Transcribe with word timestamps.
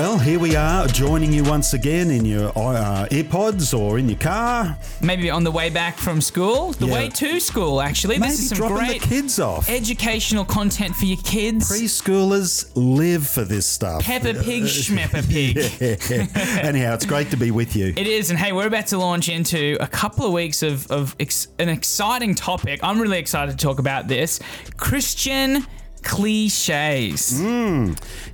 Well, 0.00 0.16
here 0.18 0.38
we 0.38 0.56
are, 0.56 0.86
joining 0.86 1.30
you 1.30 1.44
once 1.44 1.74
again 1.74 2.10
in 2.10 2.24
your 2.24 2.48
uh, 2.56 3.06
earpods 3.10 3.78
or 3.78 3.98
in 3.98 4.08
your 4.08 4.16
car. 4.16 4.78
Maybe 5.02 5.28
on 5.28 5.44
the 5.44 5.50
way 5.50 5.68
back 5.68 5.98
from 5.98 6.22
school, 6.22 6.72
the 6.72 6.86
Yeah. 6.86 6.94
way 6.94 7.08
to 7.10 7.38
school. 7.38 7.82
Actually, 7.82 8.18
Maybe 8.18 8.30
this 8.30 8.40
is 8.40 8.48
some 8.48 8.56
dropping 8.56 8.76
great 8.78 9.02
the 9.02 9.08
kids 9.08 9.38
off. 9.38 9.68
educational 9.68 10.46
content 10.46 10.96
for 10.96 11.04
your 11.04 11.18
kids. 11.18 11.70
Preschoolers 11.70 12.70
live 12.76 13.26
for 13.26 13.44
this 13.44 13.66
stuff. 13.66 14.02
Peppa 14.02 14.32
Pig, 14.42 14.62
Schmeppa 14.64 15.22
Pig. 15.28 15.58
Anyhow, 16.64 16.94
it's 16.94 17.04
great 17.04 17.28
to 17.32 17.36
be 17.36 17.50
with 17.50 17.76
you. 17.76 17.92
It 17.94 18.06
is, 18.06 18.30
and 18.30 18.38
hey, 18.38 18.52
we're 18.52 18.68
about 18.68 18.86
to 18.86 18.96
launch 18.98 19.28
into 19.28 19.76
a 19.80 19.86
couple 19.86 20.24
of 20.24 20.32
weeks 20.32 20.62
of, 20.62 20.90
of 20.90 21.14
ex- 21.20 21.48
an 21.58 21.68
exciting 21.68 22.34
topic. 22.34 22.80
I'm 22.82 22.98
really 23.02 23.18
excited 23.18 23.58
to 23.58 23.62
talk 23.66 23.78
about 23.78 24.08
this 24.08 24.40
Christian 24.78 25.66
cliches. 26.02 27.40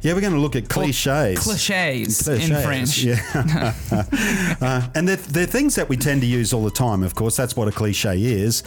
Yeah, 0.03 0.15
we're 0.15 0.21
going 0.21 0.33
to 0.33 0.39
look 0.39 0.57
at 0.57 0.69
cliches. 0.69 1.39
Cliches, 1.39 2.27
in 2.29 2.55
French. 2.63 2.99
Yeah. 2.99 3.75
uh, 4.61 4.89
and 4.95 5.09
they're, 5.09 5.17
they're 5.17 5.47
things 5.47 5.75
that 5.75 5.89
we 5.89 5.97
tend 5.97 6.21
to 6.23 6.27
use 6.27 6.53
all 6.53 6.65
the 6.65 6.71
time, 6.71 7.03
of 7.03 7.15
course. 7.15 7.37
That's 7.37 7.57
what 7.57 7.69
a 7.69 7.73
cliche 7.73 8.17
is. 8.23 8.63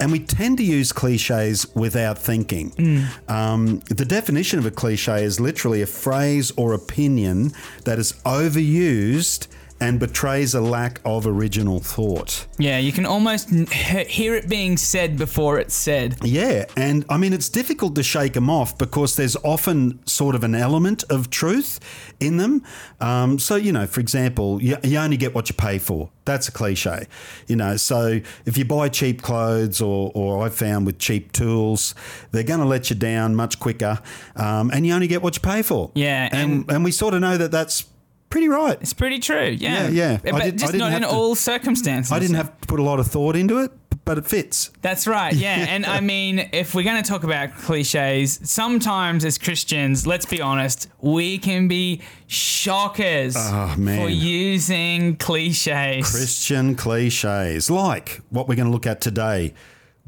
And 0.00 0.10
we 0.10 0.18
tend 0.20 0.58
to 0.58 0.64
use 0.64 0.92
cliches 0.92 1.66
without 1.74 2.18
thinking. 2.18 2.70
Mm. 2.72 3.30
Um, 3.30 3.80
the 3.88 4.04
definition 4.04 4.58
of 4.58 4.66
a 4.66 4.70
cliche 4.70 5.24
is 5.24 5.38
literally 5.38 5.82
a 5.82 5.86
phrase 5.86 6.50
or 6.56 6.74
opinion 6.74 7.52
that 7.84 7.98
is 7.98 8.12
overused 8.24 9.46
and 9.82 9.98
betrays 9.98 10.54
a 10.54 10.60
lack 10.60 11.00
of 11.04 11.26
original 11.26 11.80
thought. 11.80 12.46
Yeah, 12.58 12.78
you 12.78 12.92
can 12.92 13.04
almost 13.04 13.50
hear 13.50 14.34
it 14.34 14.48
being 14.48 14.76
said 14.76 15.18
before 15.18 15.58
it's 15.58 15.74
said. 15.74 16.16
Yeah, 16.22 16.66
and 16.76 17.04
I 17.08 17.16
mean, 17.18 17.32
it's 17.32 17.48
difficult 17.48 17.96
to 17.96 18.02
shake 18.04 18.34
them 18.34 18.48
off 18.48 18.78
because 18.78 19.16
there's 19.16 19.34
often 19.42 19.98
sort 20.06 20.34
of 20.36 20.44
an 20.44 20.54
element 20.54 21.02
of 21.10 21.30
truth 21.30 21.80
in 22.20 22.36
them. 22.36 22.62
Um, 23.00 23.38
so, 23.40 23.56
you 23.56 23.72
know, 23.72 23.86
for 23.86 23.98
example, 24.00 24.62
you, 24.62 24.76
you 24.84 24.98
only 24.98 25.16
get 25.16 25.34
what 25.34 25.48
you 25.48 25.56
pay 25.56 25.78
for. 25.78 26.10
That's 26.24 26.46
a 26.46 26.52
cliche. 26.52 27.06
You 27.48 27.56
know, 27.56 27.76
so 27.76 28.20
if 28.46 28.56
you 28.56 28.64
buy 28.64 28.88
cheap 28.88 29.20
clothes 29.22 29.80
or, 29.80 30.12
or 30.14 30.44
I've 30.44 30.54
found 30.54 30.86
with 30.86 30.98
cheap 30.98 31.32
tools, 31.32 31.96
they're 32.30 32.44
going 32.44 32.60
to 32.60 32.66
let 32.66 32.88
you 32.90 32.94
down 32.96 33.34
much 33.34 33.58
quicker 33.58 33.98
um, 34.36 34.70
and 34.72 34.86
you 34.86 34.94
only 34.94 35.08
get 35.08 35.22
what 35.22 35.34
you 35.34 35.40
pay 35.42 35.62
for. 35.62 35.90
Yeah, 35.94 36.28
And, 36.30 36.52
and- 36.52 36.70
and 36.70 36.84
we 36.84 36.92
sort 36.92 37.14
of 37.14 37.20
know 37.20 37.36
that 37.36 37.50
that's 37.50 37.84
pretty 38.32 38.48
right. 38.48 38.78
It's 38.80 38.94
pretty 38.94 39.18
true. 39.20 39.44
Yeah, 39.58 39.88
Yeah, 39.88 40.18
yeah. 40.24 40.32
But 40.32 40.42
did- 40.42 40.58
just 40.58 40.72
didn't 40.72 40.92
in 40.94 41.02
to- 41.02 41.08
all 41.08 41.34
circumstances. 41.36 42.10
I 42.10 42.18
didn't 42.18 42.36
have 42.36 42.58
to 42.60 42.66
put 42.66 42.80
a 42.80 42.82
lot 42.82 42.98
of 42.98 43.06
thought 43.06 43.36
into 43.36 43.58
it, 43.58 43.70
but 44.04 44.16
it 44.18 44.26
fits. 44.26 44.70
That's 44.80 45.06
right, 45.06 45.34
yeah. 45.34 45.66
And 45.74 45.84
I 45.86 46.00
mean, 46.00 46.48
if 46.52 46.74
we're 46.74 46.82
going 46.90 47.02
to 47.02 47.08
talk 47.08 47.24
about 47.24 47.54
cliches, 47.56 48.40
sometimes 48.42 49.24
as 49.24 49.38
Christians, 49.38 50.06
let's 50.06 50.26
be 50.26 50.40
honest, 50.40 50.88
we 51.00 51.38
can 51.38 51.68
be 51.68 52.00
shockers 52.26 53.34
Oh, 53.38 53.74
man. 53.78 54.00
for 54.00 54.08
using 54.08 55.16
cliches. 55.16 56.10
Christian 56.10 56.74
cliches, 56.74 57.70
like 57.70 58.20
what 58.30 58.48
we're 58.48 58.56
going 58.56 58.66
to 58.68 58.72
look 58.72 58.86
at 58.86 59.00
today. 59.00 59.52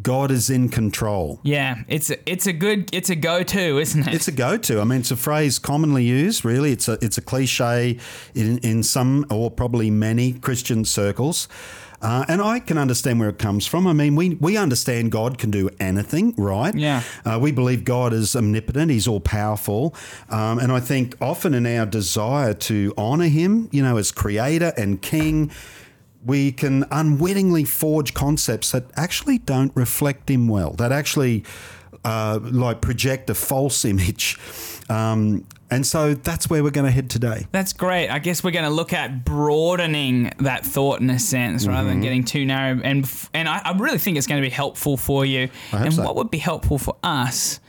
God 0.05 0.31
is 0.31 0.49
in 0.51 0.69
control. 0.69 1.41
yeah, 1.43 1.83
it's 1.89 2.11
a, 2.11 2.31
it's 2.31 2.47
a 2.47 2.53
good 2.53 2.95
it's 2.95 3.11
a 3.11 3.17
go-to, 3.17 3.79
isn't 3.79 4.07
it? 4.07 4.15
It's 4.15 4.29
a 4.29 4.33
go-to. 4.33 4.81
I 4.81 4.85
mean, 4.85 5.01
it's 5.01 5.11
a 5.11 5.17
phrase 5.17 5.59
commonly 5.59 6.05
used. 6.05 6.45
Really, 6.45 6.71
it's 6.71 6.87
a 6.87 6.97
it's 7.03 7.19
a 7.19 7.23
cliche 7.23 7.99
in 8.35 8.59
in 8.59 8.85
some 8.85 9.27
or 9.31 9.51
probably 9.51 9.91
many 9.91 10.35
Christian 10.35 10.85
circles. 10.85 11.49
Uh, 12.03 12.23
and 12.29 12.43
I 12.43 12.61
can 12.61 12.77
understand 12.77 13.19
where 13.19 13.31
it 13.31 13.39
comes 13.39 13.67
from. 13.67 13.87
I 13.87 13.95
mean, 13.95 14.15
we, 14.15 14.35
we 14.35 14.59
understand 14.59 15.11
God 15.11 15.39
can 15.39 15.51
do 15.51 15.71
anything, 15.81 16.35
right? 16.37 16.75
Yeah. 16.75 17.03
Uh, 17.25 17.39
we 17.41 17.51
believe 17.51 17.83
God 17.83 18.13
is 18.13 18.37
omnipotent, 18.37 18.91
He's 18.91 19.09
all 19.09 19.21
powerful. 19.21 19.95
Um, 20.29 20.59
and 20.59 20.71
I 20.71 20.81
think 20.81 21.17
often 21.23 21.55
in 21.55 21.67
our 21.67 21.87
desire 21.87 22.53
to 22.53 22.93
honor 22.99 23.29
Him, 23.29 23.71
you 23.73 23.83
know, 23.83 23.97
as 23.97 24.13
creator 24.13 24.75
and 24.77 25.01
king, 25.01 25.51
we 26.25 26.53
can 26.53 26.85
unwittingly 26.91 27.65
forge 27.65 28.15
concepts 28.15 28.71
that 28.73 28.85
actually 28.97 29.39
don't 29.39 29.73
reflect 29.75 30.31
Him 30.31 30.49
well, 30.49 30.71
that 30.73 30.93
actually 30.93 31.45
uh, 32.05 32.39
like 32.43 32.81
project 32.81 33.31
a 33.31 33.35
false 33.35 33.85
image. 33.93 34.39
Um, 34.89 35.47
and 35.71 35.87
so 35.87 36.15
that's 36.15 36.49
where 36.51 36.63
we're 36.63 36.71
going 36.71 36.85
to 36.87 36.93
head 36.93 37.09
today. 37.11 37.47
That's 37.51 37.73
great. 37.73 38.09
I 38.09 38.19
guess 38.19 38.45
we're 38.45 38.51
going 38.53 38.67
to 38.67 38.71
look 38.71 38.93
at 38.93 39.25
broadening 39.25 40.31
that 40.39 40.65
thought 40.65 41.01
in 41.01 41.09
a 41.11 41.19
sense 41.19 41.67
rather 41.67 41.81
Mm-hmm. 41.81 41.89
than 41.89 42.01
getting 42.01 42.25
too 42.25 42.45
narrow. 42.45 42.81
And 42.85 43.11
and 43.33 43.49
I, 43.49 43.61
I 43.65 43.77
really 43.77 43.99
think 43.99 44.17
it's 44.19 44.27
going 44.27 44.41
to 44.43 44.47
be 44.47 44.53
helpful 44.53 44.97
for 44.97 45.25
you. 45.25 45.49
And 45.73 45.93
so. 45.93 46.03
What 46.03 46.17
would 46.17 46.31
be 46.31 46.39
helpful 46.39 46.79
for 46.79 46.97
us? 47.03 47.61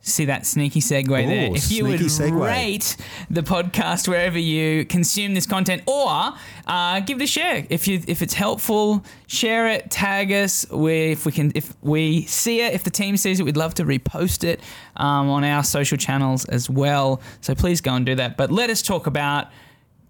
See 0.00 0.24
that 0.24 0.46
sneaky 0.46 0.80
segue 0.80 1.08
there. 1.08 1.54
If 1.54 1.70
you 1.70 1.84
would 1.86 2.00
segue. 2.00 2.40
rate 2.40 2.96
the 3.30 3.42
podcast 3.42 4.08
wherever 4.08 4.38
you 4.38 4.84
consume 4.84 5.34
this 5.34 5.46
content, 5.46 5.82
or 5.86 6.32
uh, 6.66 7.00
give 7.00 7.20
it 7.20 7.24
a 7.24 7.26
share 7.26 7.66
if 7.68 7.86
you 7.86 8.02
if 8.06 8.22
it's 8.22 8.34
helpful, 8.34 9.04
share 9.26 9.68
it, 9.68 9.90
tag 9.90 10.32
us. 10.32 10.68
We 10.70 11.12
if 11.12 11.26
we 11.26 11.32
can 11.32 11.52
if 11.54 11.74
we 11.82 12.22
see 12.22 12.60
it, 12.62 12.74
if 12.74 12.84
the 12.84 12.90
team 12.90 13.16
sees 13.16 13.40
it, 13.40 13.42
we'd 13.44 13.56
love 13.56 13.74
to 13.74 13.84
repost 13.84 14.44
it 14.44 14.60
um, 14.96 15.28
on 15.28 15.44
our 15.44 15.64
social 15.64 15.98
channels 15.98 16.44
as 16.46 16.70
well. 16.70 17.20
So 17.40 17.54
please 17.54 17.80
go 17.80 17.94
and 17.94 18.06
do 18.06 18.14
that. 18.16 18.36
But 18.36 18.50
let 18.50 18.70
us 18.70 18.82
talk 18.82 19.06
about 19.06 19.48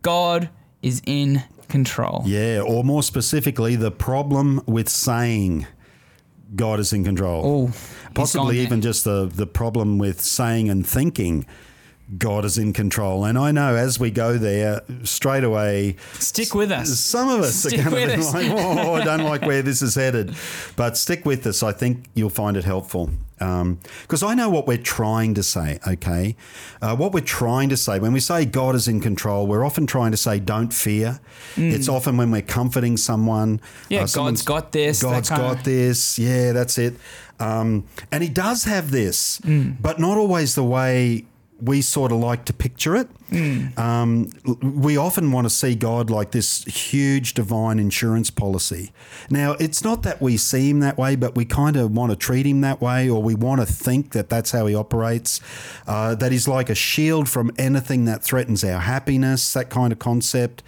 God 0.03 0.51
is 0.83 1.03
in 1.07 1.43
control. 1.69 2.23
Yeah, 2.27 2.61
or 2.61 2.85
more 2.85 3.03
specifically, 3.03 3.77
the 3.77 3.91
problem 3.91 4.63
with 4.67 4.89
saying 4.89 5.67
God 6.55 6.81
is 6.81 6.93
in 6.93 7.05
control. 7.05 7.43
Oh, 7.71 7.73
Possibly 8.15 8.47
gone 8.47 8.55
there. 8.55 8.63
even 8.65 8.81
just 8.83 9.05
the, 9.05 9.27
the 9.27 9.47
problem 9.47 9.99
with 9.99 10.21
saying 10.21 10.69
and 10.69 10.87
thinking 10.87 11.47
God 12.19 12.45
is 12.45 12.59
in 12.59 12.73
control. 12.75 13.25
And 13.25 13.39
I 13.39 13.53
know 13.53 13.75
as 13.75 13.99
we 13.99 14.11
go 14.11 14.37
there, 14.37 14.83
straight 15.03 15.45
away, 15.45 15.97
Stick 16.15 16.55
with 16.55 16.71
us. 16.71 16.99
some 16.99 17.31
of 17.31 17.41
us 17.41 17.55
Stick 17.55 17.87
are 17.87 17.91
going 17.91 18.09
to 18.11 18.17
be 18.19 18.23
like, 18.23 18.51
oh, 18.51 18.95
I 18.95 19.05
don't 19.05 19.25
like 19.25 19.43
where 19.43 19.63
this 19.63 19.81
is 19.81 19.95
headed. 19.95 20.35
But 20.77 20.97
stick 20.99 21.25
with 21.25 21.47
us. 21.47 21.63
I 21.63 21.73
think 21.73 22.05
you'll 22.15 22.29
find 22.29 22.57
it 22.57 22.65
helpful. 22.65 23.11
Because 24.03 24.23
I 24.23 24.35
know 24.35 24.49
what 24.51 24.67
we're 24.67 24.77
trying 24.79 25.35
to 25.35 25.43
say, 25.43 25.79
okay? 25.87 26.37
Uh, 26.81 26.95
what 26.97 27.13
we're 27.13 27.21
trying 27.21 27.69
to 27.71 27.77
say, 27.77 27.99
when 27.99 28.13
we 28.13 28.21
say 28.21 28.45
God 28.45 28.75
is 28.75 28.89
in 28.89 29.01
control, 29.01 29.47
we're 29.47 29.65
often 29.65 29.87
trying 29.87 30.11
to 30.13 30.17
say, 30.17 30.39
don't 30.39 30.73
fear. 30.73 31.21
It's 31.57 31.89
often 31.89 32.17
when 32.17 32.31
we're 32.31 32.43
comforting 32.43 32.97
someone. 32.97 33.59
Mm. 33.59 33.61
Yeah, 33.89 33.99
God's 34.01 34.13
someone's- 34.13 34.43
got 34.43 34.73
this, 34.73 35.03
God's 35.03 35.29
got 35.31 35.65
this. 35.65 36.19
Yeah, 36.19 36.53
that's 36.53 36.79
it. 36.79 36.95
Um, 37.41 37.85
and 38.13 38.23
He 38.23 38.29
does 38.29 38.65
have 38.65 38.91
this, 38.91 39.41
Mm. 39.45 39.77
but 39.81 39.99
not 39.99 40.17
always 40.17 40.55
the 40.55 40.63
way 40.65 41.25
we 41.63 41.81
sort 41.81 42.11
of 42.11 42.19
like 42.19 42.45
to 42.47 42.53
picture 42.53 42.97
it. 42.97 43.09
Mm. 43.31 43.79
Um, 43.79 44.31
we 44.83 44.97
often 44.97 45.31
want 45.31 45.47
to 45.47 45.51
see 45.51 45.75
God 45.75 46.11
like 46.11 46.33
this 46.33 46.65
huge 46.65 47.35
divine 47.35 47.79
insurance 47.79 48.31
policy. 48.31 48.93
Now, 49.31 49.53
it's 49.53 49.85
not 49.85 50.03
that 50.03 50.21
we 50.21 50.37
see 50.37 50.71
him 50.71 50.81
that 50.81 50.99
way, 50.99 51.15
but 51.15 51.37
we 51.37 51.45
kind 51.45 51.77
of 51.77 51.93
want 51.93 52.11
to 52.11 52.17
treat 52.17 52.47
him 52.47 52.63
that 52.63 52.81
way, 52.81 53.09
or 53.09 53.23
we 53.23 53.35
want 53.35 53.61
to 53.61 53.67
think 53.67 54.11
that 54.11 54.29
that's 54.29 54.51
how 54.51 54.67
he 54.67 54.75
operates, 54.75 55.41
uh, 55.87 56.15
that 56.17 56.33
he's 56.33 56.49
like 56.49 56.69
a 56.69 56.75
shield 56.75 57.29
from 57.29 57.53
anything 57.57 58.05
that 58.07 58.23
threatens 58.23 58.65
our 58.65 58.81
happiness, 58.81 59.53
that 59.53 59.71
kind 59.71 59.93
of 59.93 59.99
concept. 59.99 60.63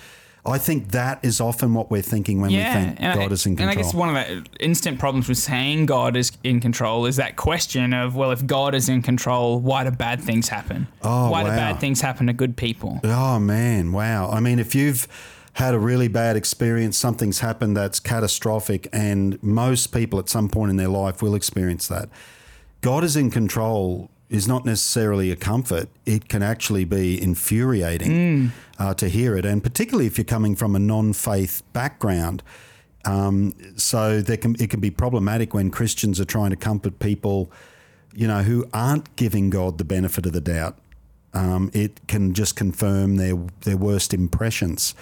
I 0.46 0.58
think 0.58 0.90
that 0.90 1.24
is 1.24 1.40
often 1.40 1.72
what 1.72 1.90
we're 1.90 2.02
thinking 2.02 2.40
when 2.40 2.50
we 2.50 2.58
think 2.58 2.98
God 3.00 3.18
I, 3.18 3.26
is 3.26 3.46
in 3.46 3.56
control. 3.56 3.70
And. 3.70 3.78
I 3.78 3.82
guess 3.82 3.94
one 3.94 4.14
of 4.14 4.14
the 4.14 4.44
instant 4.60 4.98
problems 4.98 5.26
with 5.26 5.38
saying 5.38 5.86
God 5.86 6.16
is 6.16 6.32
in 6.42 6.60
control 6.60 7.06
is 7.06 7.16
that 7.16 7.36
question 7.36 7.94
of, 7.94 8.14
well, 8.14 8.30
if 8.30 8.46
God 8.46 8.74
is 8.74 8.90
in 8.90 9.00
control, 9.00 9.58
why 9.58 9.84
do 9.84 9.90
bad 9.90 10.20
things 10.20 10.48
happen? 10.48 10.86
Oh, 11.02 11.30
why 11.30 11.44
do 11.44 11.48
bad 11.48 11.80
things 11.80 12.02
happen 12.02 12.26
to 12.26 12.34
good 12.34 12.56
people? 12.58 13.00
Oh 13.04 13.38
man, 13.38 13.92
wow. 13.92 14.30
I 14.30 14.40
mean, 14.40 14.58
if 14.58 14.74
you've 14.74 15.08
had 15.54 15.72
a 15.72 15.78
really 15.78 16.08
bad 16.08 16.36
experience, 16.36 16.98
something's 16.98 17.38
happened 17.38 17.76
that's 17.76 17.98
catastrophic, 17.98 18.88
and 18.92 19.42
most 19.42 19.94
people 19.94 20.18
at 20.18 20.28
some 20.28 20.48
point 20.48 20.70
in 20.70 20.76
their 20.76 20.88
life 20.88 21.22
will 21.22 21.34
experience 21.34 21.88
that. 21.88 22.10
God 22.82 23.02
is 23.02 23.16
in 23.16 23.30
control 23.30 24.10
is 24.34 24.48
not 24.48 24.64
necessarily 24.64 25.30
a 25.30 25.36
comfort. 25.36 25.88
It 26.04 26.28
can 26.28 26.42
actually 26.42 26.84
be 26.84 27.22
infuriating 27.22 28.50
uh, 28.78 28.92
to 28.94 29.08
hear 29.08 29.36
it, 29.36 29.44
and 29.46 29.62
particularly 29.62 30.06
if 30.06 30.18
you're 30.18 30.24
coming 30.24 30.56
from 30.56 30.74
a 30.74 30.78
non-faith 30.78 31.62
background. 31.72 32.42
Um, 33.06 33.54
so 33.76 34.20
there 34.22 34.38
can 34.38 34.56
it 34.58 34.70
can 34.70 34.80
be 34.80 34.90
problematic 34.90 35.54
when 35.54 35.70
Christians 35.70 36.18
are 36.20 36.24
trying 36.24 36.50
to 36.50 36.56
comfort 36.56 36.98
people, 36.98 37.50
you 38.14 38.26
know, 38.26 38.42
who 38.42 38.66
aren't 38.72 39.14
giving 39.16 39.50
God 39.50 39.78
the 39.78 39.84
benefit 39.84 40.26
of 40.26 40.32
the 40.32 40.40
doubt. 40.40 40.78
Um, 41.34 41.70
it 41.74 42.06
can 42.06 42.32
just 42.32 42.56
confirm 42.56 43.16
their 43.16 43.36
their 43.60 43.76
worst 43.76 44.14
impressions. 44.14 44.94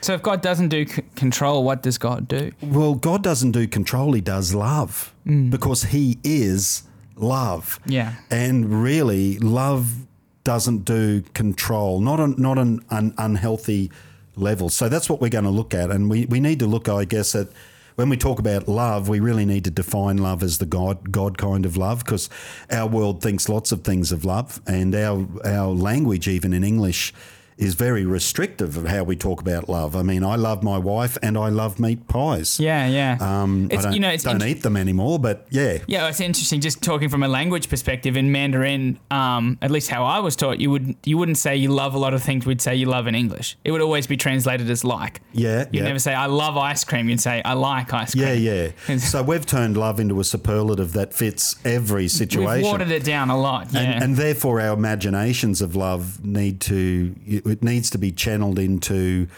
So 0.00 0.14
if 0.14 0.22
God 0.22 0.42
doesn't 0.42 0.68
do 0.68 0.86
c- 0.86 1.02
control, 1.16 1.64
what 1.64 1.82
does 1.82 1.98
God 1.98 2.28
do? 2.28 2.52
Well, 2.62 2.94
God 2.94 3.22
doesn't 3.22 3.52
do 3.52 3.66
control; 3.66 4.12
He 4.12 4.20
does 4.20 4.54
love 4.54 5.12
because 5.50 5.84
He 5.84 6.18
is 6.22 6.84
love. 7.16 7.80
Yeah. 7.86 8.14
and 8.30 8.82
really, 8.82 9.38
love 9.38 10.06
doesn't 10.44 10.84
do 10.84 11.22
control, 11.32 12.00
not 12.00 12.20
on 12.20 12.34
not 12.38 12.58
on 12.58 12.84
an 12.90 13.14
unhealthy 13.18 13.90
level. 14.36 14.68
So 14.68 14.88
that's 14.88 15.08
what 15.08 15.20
we're 15.20 15.30
going 15.30 15.44
to 15.44 15.50
look 15.50 15.74
at, 15.74 15.90
and 15.90 16.10
we 16.10 16.26
we 16.26 16.40
need 16.40 16.58
to 16.58 16.66
look, 16.66 16.88
I 16.88 17.04
guess, 17.04 17.34
at 17.34 17.48
when 17.96 18.08
we 18.08 18.16
talk 18.16 18.38
about 18.38 18.68
love, 18.68 19.08
we 19.08 19.20
really 19.20 19.44
need 19.44 19.64
to 19.64 19.70
define 19.70 20.18
love 20.18 20.42
as 20.42 20.58
the 20.58 20.66
God 20.66 21.12
God 21.12 21.38
kind 21.38 21.64
of 21.64 21.76
love 21.76 22.04
because 22.04 22.28
our 22.70 22.88
world 22.88 23.22
thinks 23.22 23.48
lots 23.48 23.72
of 23.72 23.82
things 23.82 24.12
of 24.12 24.24
love, 24.24 24.60
and 24.66 24.94
our 24.94 25.26
our 25.44 25.68
language, 25.68 26.28
even 26.28 26.52
in 26.52 26.64
English, 26.64 27.14
is 27.56 27.74
very 27.74 28.04
restrictive 28.04 28.76
of 28.76 28.86
how 28.86 29.04
we 29.04 29.16
talk 29.16 29.40
about 29.40 29.68
love. 29.68 29.94
I 29.94 30.02
mean, 30.02 30.24
I 30.24 30.36
love 30.36 30.62
my 30.62 30.78
wife 30.78 31.16
and 31.22 31.38
I 31.38 31.48
love 31.48 31.78
meat 31.78 32.08
pies. 32.08 32.58
Yeah, 32.58 32.86
yeah. 32.86 33.16
Um, 33.20 33.68
I 33.70 33.76
don't, 33.76 33.92
you 33.92 34.00
know, 34.00 34.16
don't 34.16 34.42
int- 34.42 34.58
eat 34.58 34.62
them 34.62 34.76
anymore, 34.76 35.18
but 35.18 35.46
yeah. 35.50 35.78
Yeah, 35.86 36.08
it's 36.08 36.20
interesting. 36.20 36.60
Just 36.60 36.82
talking 36.82 37.08
from 37.08 37.22
a 37.22 37.28
language 37.28 37.68
perspective, 37.68 38.16
in 38.16 38.32
Mandarin, 38.32 38.98
um, 39.10 39.58
at 39.62 39.70
least 39.70 39.88
how 39.88 40.04
I 40.04 40.18
was 40.18 40.36
taught, 40.36 40.60
you 40.60 40.70
would 40.70 40.96
you 41.04 41.16
wouldn't 41.16 41.38
say 41.38 41.56
you 41.56 41.68
love 41.68 41.94
a 41.94 41.98
lot 41.98 42.14
of 42.14 42.22
things. 42.22 42.46
We'd 42.46 42.60
say 42.60 42.74
you 42.74 42.86
love 42.86 43.06
in 43.06 43.14
English. 43.14 43.56
It 43.64 43.70
would 43.70 43.80
always 43.80 44.06
be 44.06 44.16
translated 44.16 44.68
as 44.70 44.84
like. 44.84 45.20
Yeah, 45.32 45.60
You'd 45.60 45.74
yeah. 45.74 45.82
never 45.84 45.98
say 45.98 46.14
I 46.14 46.26
love 46.26 46.56
ice 46.56 46.84
cream. 46.84 47.08
You'd 47.08 47.20
say 47.20 47.42
I 47.44 47.54
like 47.54 47.92
ice 47.92 48.14
cream. 48.14 48.24
Yeah, 48.24 48.72
yeah. 48.88 48.96
so 48.98 49.22
we've 49.22 49.46
turned 49.46 49.76
love 49.76 50.00
into 50.00 50.20
a 50.20 50.24
superlative 50.24 50.92
that 50.94 51.14
fits 51.14 51.56
every 51.64 52.08
situation. 52.08 52.62
We've 52.62 52.64
watered 52.64 52.90
it 52.90 53.04
down 53.04 53.30
a 53.30 53.38
lot. 53.38 53.72
Yeah. 53.72 53.80
and, 53.80 54.04
and 54.04 54.16
therefore 54.16 54.60
our 54.60 54.74
imaginations 54.74 55.60
of 55.60 55.76
love 55.76 56.24
need 56.24 56.60
to 56.62 57.14
it 57.44 57.62
needs 57.62 57.90
to 57.90 57.98
be 57.98 58.12
channeled 58.12 58.58
into 58.58 59.28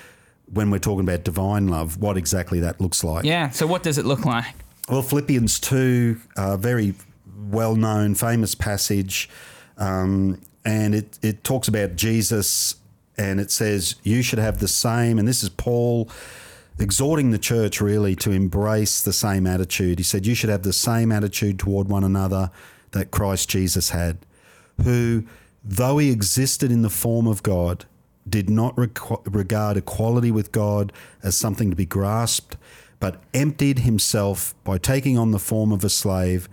when 0.53 0.71
we're 0.71 0.79
talking 0.79 1.01
about 1.01 1.25
divine 1.25 1.69
love 1.69 1.99
what 1.99 2.17
exactly 2.17 2.61
that 2.61 2.81
looks 2.81 3.03
like 3.03 3.25
yeah. 3.25 3.51
So 3.51 3.67
what 3.67 3.83
does 3.83 3.99
it 3.99 4.05
look 4.05 4.25
like? 4.25 4.55
well 4.89 5.03
philippians 5.03 5.59
2 5.61 6.21
a 6.37 6.57
very 6.57 6.95
well 7.49 7.75
known 7.75 8.15
famous 8.15 8.55
passage 8.55 9.29
um, 9.79 10.41
and 10.65 10.95
it, 10.95 11.19
it 11.23 11.43
talks 11.45 11.67
about 11.69 11.97
jesus 11.97 12.77
and 13.19 13.41
it 13.41 13.51
says 13.51 13.97
you 14.03 14.23
should 14.23 14.39
have 14.39 14.59
the 14.59 14.69
same 14.69 15.19
and 15.19 15.27
this 15.27 15.43
is 15.43 15.49
paul 15.49 16.09
exhorting 16.79 17.31
the 17.33 17.39
church 17.39 17.81
really 17.81 18.15
to 18.15 18.31
embrace 18.31 19.01
the 19.01 19.13
same 19.13 19.47
attitude 19.47 19.99
he 19.99 20.05
said 20.05 20.25
you 20.25 20.35
should 20.35 20.51
have 20.51 20.63
the 20.63 20.73
same 20.73 21.11
attitude 21.11 21.59
toward 21.59 21.89
one 21.89 22.05
another 22.05 22.51
that 22.93 23.11
christ 23.11 23.49
jesus 23.49 23.91
had 23.91 24.19
who, 24.85 25.25
though 25.65 25.99
he 25.99 26.11
existed 26.11 26.71
in 26.71 26.83
the 26.83 26.91
form 26.91 27.27
of 27.27 27.43
God, 27.43 27.85
did 28.29 28.51
not 28.51 28.75
requ- 28.77 29.23
regard 29.35 29.77
equality 29.77 30.31
with 30.31 30.53
God 30.53 30.93
as 31.23 31.37
something 31.37 31.71
to 31.71 31.77
be 31.77 31.87
grasped, 31.87 32.57
but 32.99 33.23
emptied 33.35 33.81
himself 33.81 34.55
by 34.65 34.79
taking 34.79 35.17
on 35.19 35.31
the 35.31 35.39
form 35.39 35.73
of 35.73 35.85
a 35.85 35.89
slave, 35.89 36.49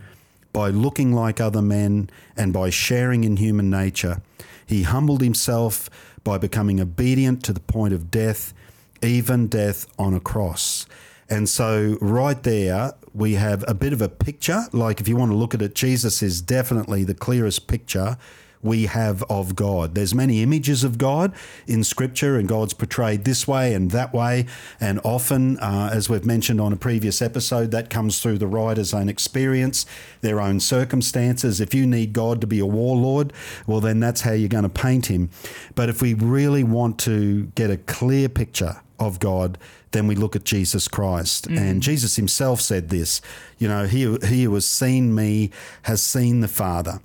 by 0.51 0.69
looking 0.69 1.13
like 1.13 1.41
other 1.41 1.61
men, 1.61 2.09
and 2.37 2.53
by 2.53 2.69
sharing 2.69 3.23
in 3.23 3.37
human 3.37 3.69
nature. 3.69 4.21
He 4.65 4.83
humbled 4.83 5.21
himself 5.21 5.89
by 6.23 6.37
becoming 6.37 6.79
obedient 6.79 7.43
to 7.45 7.53
the 7.53 7.59
point 7.59 7.93
of 7.93 8.11
death, 8.11 8.53
even 9.01 9.47
death 9.47 9.87
on 9.97 10.13
a 10.13 10.19
cross. 10.19 10.85
And 11.29 11.49
so, 11.49 11.97
right 11.99 12.41
there, 12.43 12.93
we 13.13 13.33
have 13.33 13.63
a 13.67 13.73
bit 13.73 13.93
of 13.93 14.01
a 14.01 14.09
picture. 14.09 14.63
Like, 14.71 15.01
if 15.01 15.07
you 15.07 15.15
want 15.15 15.31
to 15.31 15.35
look 15.35 15.53
at 15.53 15.61
it, 15.61 15.75
Jesus 15.75 16.21
is 16.21 16.41
definitely 16.41 17.03
the 17.03 17.13
clearest 17.13 17.67
picture 17.67 18.17
we 18.63 18.85
have 18.85 19.21
of 19.23 19.55
God. 19.55 19.93
There's 19.93 20.15
many 20.15 20.41
images 20.41 20.83
of 20.83 20.97
God 20.97 21.33
in 21.67 21.83
Scripture, 21.83 22.37
and 22.37 22.47
God's 22.47 22.73
portrayed 22.73 23.25
this 23.25 23.47
way 23.47 23.73
and 23.73 23.91
that 23.91 24.13
way. 24.13 24.45
And 24.79 24.99
often, 25.03 25.59
uh, 25.59 25.89
as 25.93 26.09
we've 26.09 26.25
mentioned 26.25 26.59
on 26.61 26.73
a 26.73 26.77
previous 26.77 27.21
episode, 27.21 27.71
that 27.71 27.89
comes 27.89 28.21
through 28.21 28.37
the 28.37 28.47
writer's 28.47 28.93
own 28.93 29.09
experience, 29.09 29.85
their 30.21 30.39
own 30.39 30.59
circumstances. 30.59 31.59
If 31.59 31.73
you 31.73 31.85
need 31.85 32.13
God 32.13 32.41
to 32.41 32.47
be 32.47 32.59
a 32.59 32.65
warlord, 32.65 33.33
well, 33.67 33.81
then 33.81 33.99
that's 33.99 34.21
how 34.21 34.31
you're 34.31 34.49
going 34.49 34.63
to 34.63 34.69
paint 34.69 35.07
him. 35.07 35.29
But 35.75 35.89
if 35.89 36.01
we 36.01 36.13
really 36.13 36.63
want 36.63 36.99
to 36.99 37.47
get 37.55 37.69
a 37.69 37.77
clear 37.77 38.29
picture 38.29 38.81
of 39.03 39.19
God, 39.19 39.57
then 39.91 40.07
we 40.07 40.15
look 40.15 40.35
at 40.35 40.43
Jesus 40.43 40.87
Christ. 40.87 41.47
Mm. 41.47 41.57
And 41.57 41.81
Jesus 41.81 42.15
himself 42.15 42.61
said 42.61 42.89
this, 42.89 43.21
you 43.57 43.67
know, 43.67 43.85
he, 43.85 44.17
he 44.25 44.43
who 44.43 44.53
has 44.55 44.67
seen 44.67 45.13
me 45.13 45.51
has 45.83 46.01
seen 46.01 46.41
the 46.41 46.47
Father. 46.47 46.99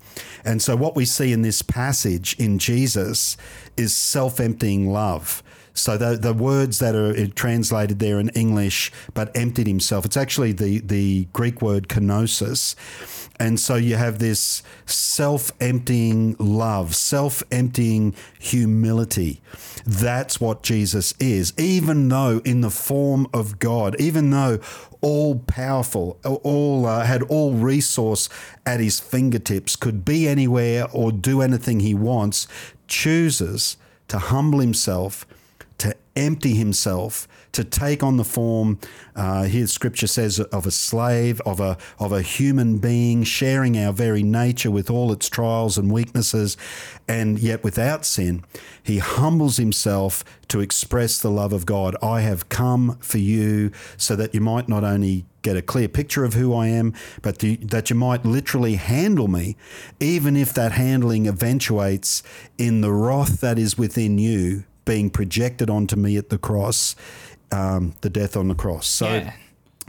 And 0.45 0.63
so 0.63 0.75
what 0.77 0.97
we 0.97 1.05
see 1.05 1.33
in 1.33 1.43
this 1.43 1.63
passage 1.63 2.35
in 2.39 2.59
Jesus 2.59 3.37
is 3.77 3.95
self 3.95 4.41
emptying 4.41 4.91
love. 4.91 5.43
So 5.79 5.97
the, 5.97 6.17
the 6.17 6.35
words 6.35 6.79
that 6.81 6.95
are 6.95 7.27
translated 7.29 7.99
there 7.99 8.19
in 8.19 8.29
English, 8.31 8.93
but 9.15 9.35
emptied 9.37 9.67
himself, 9.67 10.05
it's 10.05 10.17
actually 10.17 10.53
the, 10.53 10.81
the 10.81 11.29
Greek 11.33 11.63
word 11.63 11.89
kenosis. 11.89 12.75
And 13.41 13.61
so 13.61 13.77
you 13.77 13.95
have 13.95 14.19
this 14.19 14.63
self 14.85 15.53
emptying 15.61 16.35
love, 16.39 16.95
self 16.95 17.43
emptying 17.53 18.15
humility. 18.39 19.41
That's 19.87 20.41
what 20.41 20.63
Jesus 20.63 21.15
is. 21.21 21.53
Even 21.57 22.09
though 22.09 22.41
in 22.45 22.63
the 22.63 22.71
form 22.71 23.29
of 23.33 23.59
God, 23.59 23.95
even 24.01 24.31
though 24.31 24.59
all 25.01 25.39
powerful, 25.39 26.19
all 26.25 26.87
uh, 26.87 27.05
had 27.05 27.23
all 27.25 27.55
resource 27.55 28.29
at 28.67 28.81
his 28.81 28.99
fingertips, 28.99 29.77
could 29.77 30.05
be 30.05 30.27
anywhere 30.27 30.89
or 30.93 31.13
do 31.13 31.41
anything 31.41 31.81
he 31.81 31.95
wants, 31.95 32.49
chooses 32.89 33.77
to 34.09 34.19
humble 34.19 34.59
himself, 34.59 35.27
empty 36.19 36.55
himself, 36.55 37.27
to 37.53 37.65
take 37.65 38.03
on 38.03 38.19
the 38.19 38.25
form, 38.25 38.79
uh, 39.17 39.45
here 39.45 39.67
scripture 39.67 40.07
says, 40.07 40.39
of 40.39 40.67
a 40.67 40.71
slave, 40.71 41.41
of 41.47 41.61
a, 41.61 41.79
of 41.99 42.13
a 42.13 42.21
human 42.21 42.79
being, 42.79 43.23
sharing 43.25 43.79
our 43.79 43.93
very 43.93 44.23
nature 44.23 44.71
with 44.71 44.91
all 44.91 45.13
its 45.13 45.29
trials 45.29 45.79
and 45.79 45.91
weaknesses, 45.91 46.57
and 47.07 47.39
yet 47.39 47.65
without 47.65 48.05
sin. 48.05 48.45
He 48.83 48.99
humbles 48.99 49.57
himself 49.57 50.25
to 50.49 50.61
express 50.61 51.19
the 51.19 51.31
love 51.31 51.53
of 51.53 51.65
God. 51.65 51.97
I 52.03 52.21
have 52.21 52.49
come 52.49 52.99
for 53.01 53.19
you 53.19 53.71
so 53.97 54.15
that 54.17 54.35
you 54.35 54.41
might 54.41 54.69
not 54.69 54.85
only 54.85 55.25
get 55.43 55.57
a 55.57 55.63
clear 55.63 55.89
picture 55.89 56.25
of 56.25 56.35
who 56.35 56.55
I 56.55 56.67
am, 56.67 56.93
but 57.23 57.39
the, 57.39 57.57
that 57.57 57.91
you 57.91 57.97
might 57.97 58.25
literally 58.25 58.75
handle 58.75 59.29
me, 59.29 59.57
even 60.01 60.37
if 60.37 60.53
that 60.55 60.73
handling 60.73 61.27
eventuates 61.27 62.23
in 62.59 62.83
the 62.83 62.93
wrath 62.93 63.41
that 63.41 63.59
is 63.59 63.79
within 63.79 64.19
you 64.19 64.65
being 64.89 65.11
projected 65.11 65.69
onto 65.71 65.97
me 65.97 66.17
at 66.17 66.31
the 66.31 66.39
cross, 66.39 66.97
um, 67.53 67.95
the 68.01 68.09
death 68.11 68.37
on 68.37 68.49
the 68.49 68.55
cross. 68.55 68.87
So 68.89 69.07
Yeah. 69.07 69.33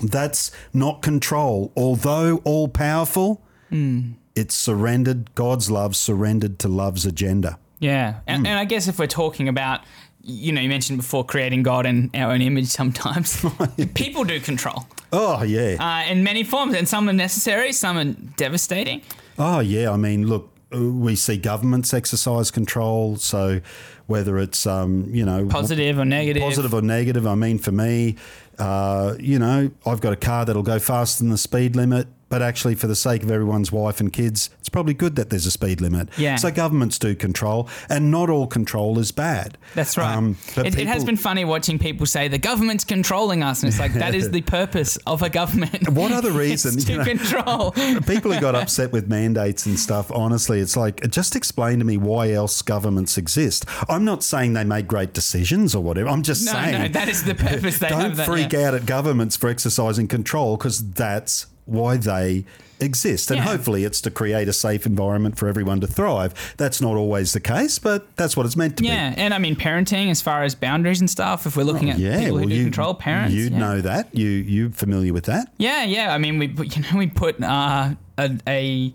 that's 0.04 0.52
not 0.74 1.02
control. 1.02 1.72
Although 1.76 2.42
all 2.44 2.68
powerful, 2.68 3.42
Hmm. 3.70 4.12
it's 4.36 4.56
surrendered, 4.56 5.34
God's 5.36 5.72
love 5.72 5.96
surrendered 5.96 6.60
to 6.60 6.68
love's 6.68 7.06
agenda. 7.06 7.58
Yeah, 7.80 8.16
and, 8.28 8.46
and 8.46 8.60
I 8.60 8.66
guess 8.66 8.88
if 8.90 9.00
we're 9.00 9.08
talking 9.08 9.48
about, 9.48 9.82
you 10.22 10.52
know, 10.52 10.60
you 10.60 10.68
mentioned 10.70 10.98
before 10.98 11.24
creating 11.26 11.64
God 11.64 11.86
in 11.86 12.10
our 12.14 12.32
own 12.34 12.42
image. 12.42 12.68
Sometimes 12.68 13.44
people 13.94 14.26
do 14.26 14.40
control 14.42 14.86
Oh, 15.14 15.44
yeah. 15.44 15.78
uh, 15.80 16.12
in 16.12 16.24
many 16.26 16.44
forms, 16.44 16.76
and 16.76 16.88
some 16.90 17.08
are 17.08 17.14
necessary, 17.14 17.72
some 17.72 17.98
are 17.98 18.14
devastating. 18.36 19.02
Oh, 19.38 19.60
yeah. 19.62 19.92
I 19.92 19.96
mean, 19.98 20.28
look, 20.28 20.52
we 20.72 21.16
see 21.16 21.38
governments 21.38 21.94
exercise 21.94 22.52
control. 22.52 23.18
So 23.18 23.62
whether 24.08 24.40
it's, 24.40 24.66
um, 24.66 25.08
you 25.12 25.26
know, 25.26 25.48
Positive 25.48 26.00
or 26.00 26.06
positive 26.42 26.74
or 26.74 26.82
negative. 26.82 27.28
I 27.28 27.36
mean, 27.36 27.60
for 27.60 27.72
me, 27.72 28.16
uh, 28.58 29.16
you 29.20 29.38
know, 29.40 29.72
I've 29.86 30.02
got 30.02 30.14
a 30.14 30.18
car 30.18 30.46
that'll 30.46 30.64
go 30.64 30.80
faster 30.80 31.24
than 31.24 31.30
the 31.30 31.38
speed 31.38 31.76
limit. 31.76 32.08
But 32.30 32.42
actually, 32.42 32.76
for 32.76 32.88
the 32.88 32.96
sake 32.96 33.24
of 33.24 33.32
everyone's 33.32 33.72
wife 33.72 34.00
and 34.00 34.14
kids, 34.14 34.50
it's 34.60 34.70
probably 34.70 34.94
good 34.94 35.16
that 35.16 35.30
there's 35.32 35.46
a 35.48 35.52
speed 35.52 35.82
limit. 35.82 36.10
Yeah. 36.18 36.36
So 36.36 36.52
governments 36.52 37.00
do 37.00 37.16
control, 37.16 37.68
and 37.90 38.12
not 38.12 38.30
all 38.30 38.48
control 38.48 39.00
is 39.00 39.12
bad. 39.12 39.58
That's 39.76 39.98
right. 39.98 40.16
Um, 40.16 40.38
but 40.56 40.68
it, 40.68 40.78
it 40.78 40.88
has 40.88 41.04
been 41.04 41.18
funny 41.18 41.44
watching 41.44 41.80
people 41.80 42.06
say 42.06 42.28
the 42.28 42.38
government's 42.38 42.84
controlling 42.84 43.42
us, 43.44 43.64
and 43.64 43.70
it's 43.70 43.80
like 43.80 43.94
that 43.94 44.14
is 44.16 44.30
the 44.32 44.42
purpose 44.42 44.98
of 45.08 45.22
a 45.24 45.30
government. 45.30 45.90
What 45.90 46.12
other 46.12 46.32
reason, 46.40 46.78
to 46.80 46.98
know? 46.98 47.04
control. 47.04 47.72
people 48.08 48.32
who 48.32 48.40
got 48.40 48.56
upset 48.56 48.92
with 48.92 49.08
mandates 49.08 49.66
and 49.66 49.80
stuff, 49.80 50.12
honestly, 50.12 50.60
it's 50.60 50.78
like, 50.78 51.10
just 51.10 51.36
explain 51.36 51.80
to 51.80 51.86
me 51.86 51.98
why 51.98 52.32
else 52.32 52.62
governments 52.62 53.18
exist. 53.18 53.66
I'm 53.90 54.06
not 54.06 54.24
saying 54.24 54.54
they 54.54 54.64
make 54.64 54.88
great 54.88 55.14
decisions 55.14 55.74
or 55.74 55.84
whatever. 55.84 56.10
I'm 56.10 56.24
just 56.24 56.46
No, 56.46 56.52
saying. 56.52 56.82
no, 56.82 56.88
that 56.90 57.10
is 57.10 57.24
the 57.24 57.36
purpose 57.36 57.80
they 57.80 57.90
don't 57.90 58.02
have. 58.02 58.18
That, 58.18 58.26
freak 58.28 58.54
yeah. 58.54 58.68
out 58.68 58.74
at 58.76 58.86
governments 58.86 59.36
for 59.36 59.50
exercising 59.50 60.08
control 60.08 60.58
because 60.58 60.92
that's 60.92 61.48
why 61.70 61.98
they 61.98 62.46
exist. 62.82 63.30
And 63.30 63.40
Yeah. 63.40 63.44
hopefully 63.46 63.84
it's 63.84 64.00
to 64.02 64.12
create 64.12 64.48
a 64.48 64.54
safe 64.54 64.86
environment 64.86 65.38
for 65.38 65.48
everyone 65.48 65.82
to 65.82 65.88
thrive. 65.88 66.34
That's 66.58 66.80
not 66.82 66.96
always 66.96 67.34
the 67.34 67.40
case, 67.42 67.78
but 67.78 68.16
that's 68.16 68.38
what 68.38 68.46
it's 68.46 68.56
meant 68.56 68.78
to 68.78 68.84
be. 68.84 68.88
Yeah, 68.88 69.14
and 69.18 69.34
I 69.34 69.38
mean 69.38 69.56
parenting 69.58 70.10
as 70.10 70.22
far 70.22 70.44
as 70.44 70.56
boundaries 70.56 71.02
and 71.02 71.10
stuff. 71.10 71.46
If 71.46 71.58
we're 71.58 71.64
looking 71.64 71.88
be. 71.88 71.92
at 71.92 71.98
Oh, 71.98 72.00
Yeah, 72.00 72.20
people 72.20 72.36
well, 72.36 72.44
who 72.44 72.50
do 72.50 72.56
you 72.56 72.64
control 72.64 72.94
parents, 72.94 73.34
You'd 73.36 73.52
yeah. 73.54 73.60
know 73.60 73.82
that. 73.82 74.16
You 74.16 74.30
you 74.30 74.70
familiar 74.70 75.12
with 75.14 75.26
that? 75.26 75.52
Yeah, 75.58 75.84
yeah. 75.84 76.14
I 76.14 76.18
mean, 76.18 76.40
we 76.40 76.48
put, 76.48 76.68
you 76.78 76.84
know 76.84 76.98
we 76.98 77.08
put 77.08 77.44
uh, 77.44 77.96
a, 78.18 78.38
a 78.48 78.94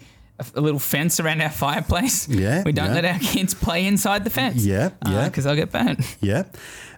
a 0.56 0.60
little 0.60 0.80
fence 0.80 1.20
around 1.20 1.40
our 1.42 1.50
fireplace. 1.64 2.26
Yeah, 2.28 2.62
we 2.64 2.72
don't 2.72 2.88
yeah. 2.88 2.94
let 2.94 3.04
our 3.04 3.18
kids 3.20 3.52
play 3.54 3.86
inside 3.86 4.24
the 4.24 4.30
fence. 4.30 4.64
Yeah, 4.64 4.90
yeah. 5.06 5.26
because 5.28 5.44
they'll 5.44 5.54
get 5.56 5.70
burnt. 5.70 6.00
Yeah. 6.20 6.44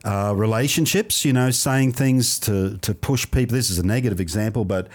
Uh, 0.04 0.32
relationships, 0.36 1.24
you 1.24 1.32
know, 1.32 1.50
saying 1.50 1.90
things 1.92 2.38
to, 2.38 2.78
to 2.78 2.94
push 2.94 3.28
people. 3.28 3.56
This 3.56 3.70
is 3.70 3.78
a 3.80 3.82
negative 3.84 4.20
example, 4.20 4.64
but, 4.64 4.86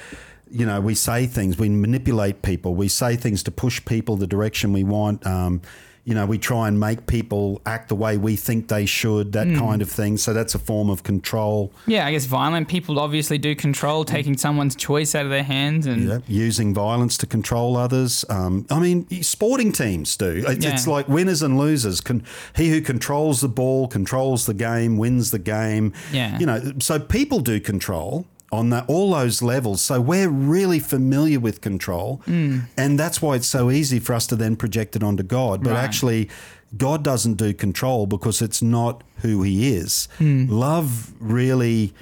you 0.51 0.65
know, 0.65 0.81
we 0.81 0.95
say 0.95 1.25
things, 1.25 1.57
we 1.57 1.69
manipulate 1.69 2.41
people, 2.41 2.75
we 2.75 2.87
say 2.87 3.15
things 3.15 3.43
to 3.43 3.51
push 3.51 3.83
people 3.85 4.17
the 4.17 4.27
direction 4.27 4.73
we 4.73 4.83
want. 4.83 5.25
Um, 5.25 5.61
you 6.03 6.15
know, 6.15 6.25
we 6.25 6.39
try 6.39 6.67
and 6.67 6.79
make 6.79 7.05
people 7.05 7.61
act 7.63 7.89
the 7.89 7.95
way 7.95 8.17
we 8.17 8.35
think 8.35 8.69
they 8.69 8.87
should, 8.87 9.33
that 9.33 9.45
kind 9.55 9.83
of 9.83 9.89
thing. 9.89 10.17
So 10.17 10.33
that's 10.33 10.55
a 10.55 10.59
form 10.59 10.89
of 10.89 11.03
control. 11.03 11.71
Yeah, 11.85 12.07
I 12.07 12.11
guess 12.11 12.25
violent 12.25 12.67
people 12.67 12.99
obviously 12.99 13.37
do 13.37 13.53
control, 13.53 14.03
taking 14.03 14.35
someone's 14.35 14.75
choice 14.75 15.13
out 15.13 15.25
of 15.25 15.29
their 15.29 15.43
hands, 15.43 15.85
and 15.85 16.09
Yeah, 16.09 16.19
using 16.27 16.73
violence 16.73 17.17
to 17.19 17.27
control 17.27 17.77
others. 17.77 18.25
Um, 18.29 18.65
I 18.71 18.79
mean, 18.79 19.07
sporting 19.21 19.71
teams 19.71 20.17
do. 20.17 20.43
It's, 20.47 20.65
it's 20.65 20.87
like 20.87 21.07
winners 21.07 21.43
and 21.43 21.59
losers. 21.59 22.01
Con- 22.01 22.23
he 22.55 22.69
who 22.69 22.81
controls 22.81 23.41
the 23.41 23.49
ball 23.49 23.87
controls 23.87 24.47
the 24.47 24.55
game, 24.55 24.97
wins 24.97 25.29
the 25.29 25.39
game. 25.39 25.93
Yeah. 26.11 26.39
You 26.39 26.47
know, 26.47 26.73
so 26.79 26.99
people 26.99 27.41
do 27.41 27.59
control 27.59 28.25
on 28.51 28.69
that 28.69 28.83
all 28.87 29.11
those 29.13 29.41
levels. 29.41 29.81
So 29.81 30.01
we're 30.01 30.27
really 30.29 30.79
familiar 30.79 31.39
with 31.39 31.61
control, 31.61 32.21
Mm. 32.27 32.63
and 32.77 32.99
that's 32.99 33.21
why 33.21 33.35
it's 33.35 33.47
so 33.47 33.71
easy 33.71 33.99
for 33.99 34.13
us 34.13 34.27
to 34.27 34.35
then 34.35 34.55
project 34.55 34.95
it 34.95 35.03
onto 35.03 35.23
God. 35.23 35.63
But 35.63 35.73
Right. 35.73 35.83
actually, 35.83 36.29
God 36.77 37.03
doesn't 37.03 37.35
do 37.35 37.53
control 37.53 38.07
because 38.07 38.41
it's 38.41 38.61
not 38.61 39.03
who 39.21 39.41
He 39.43 39.73
is. 39.73 40.07
Hmm. 40.17 40.47
Love 40.49 41.11
really 41.19 41.93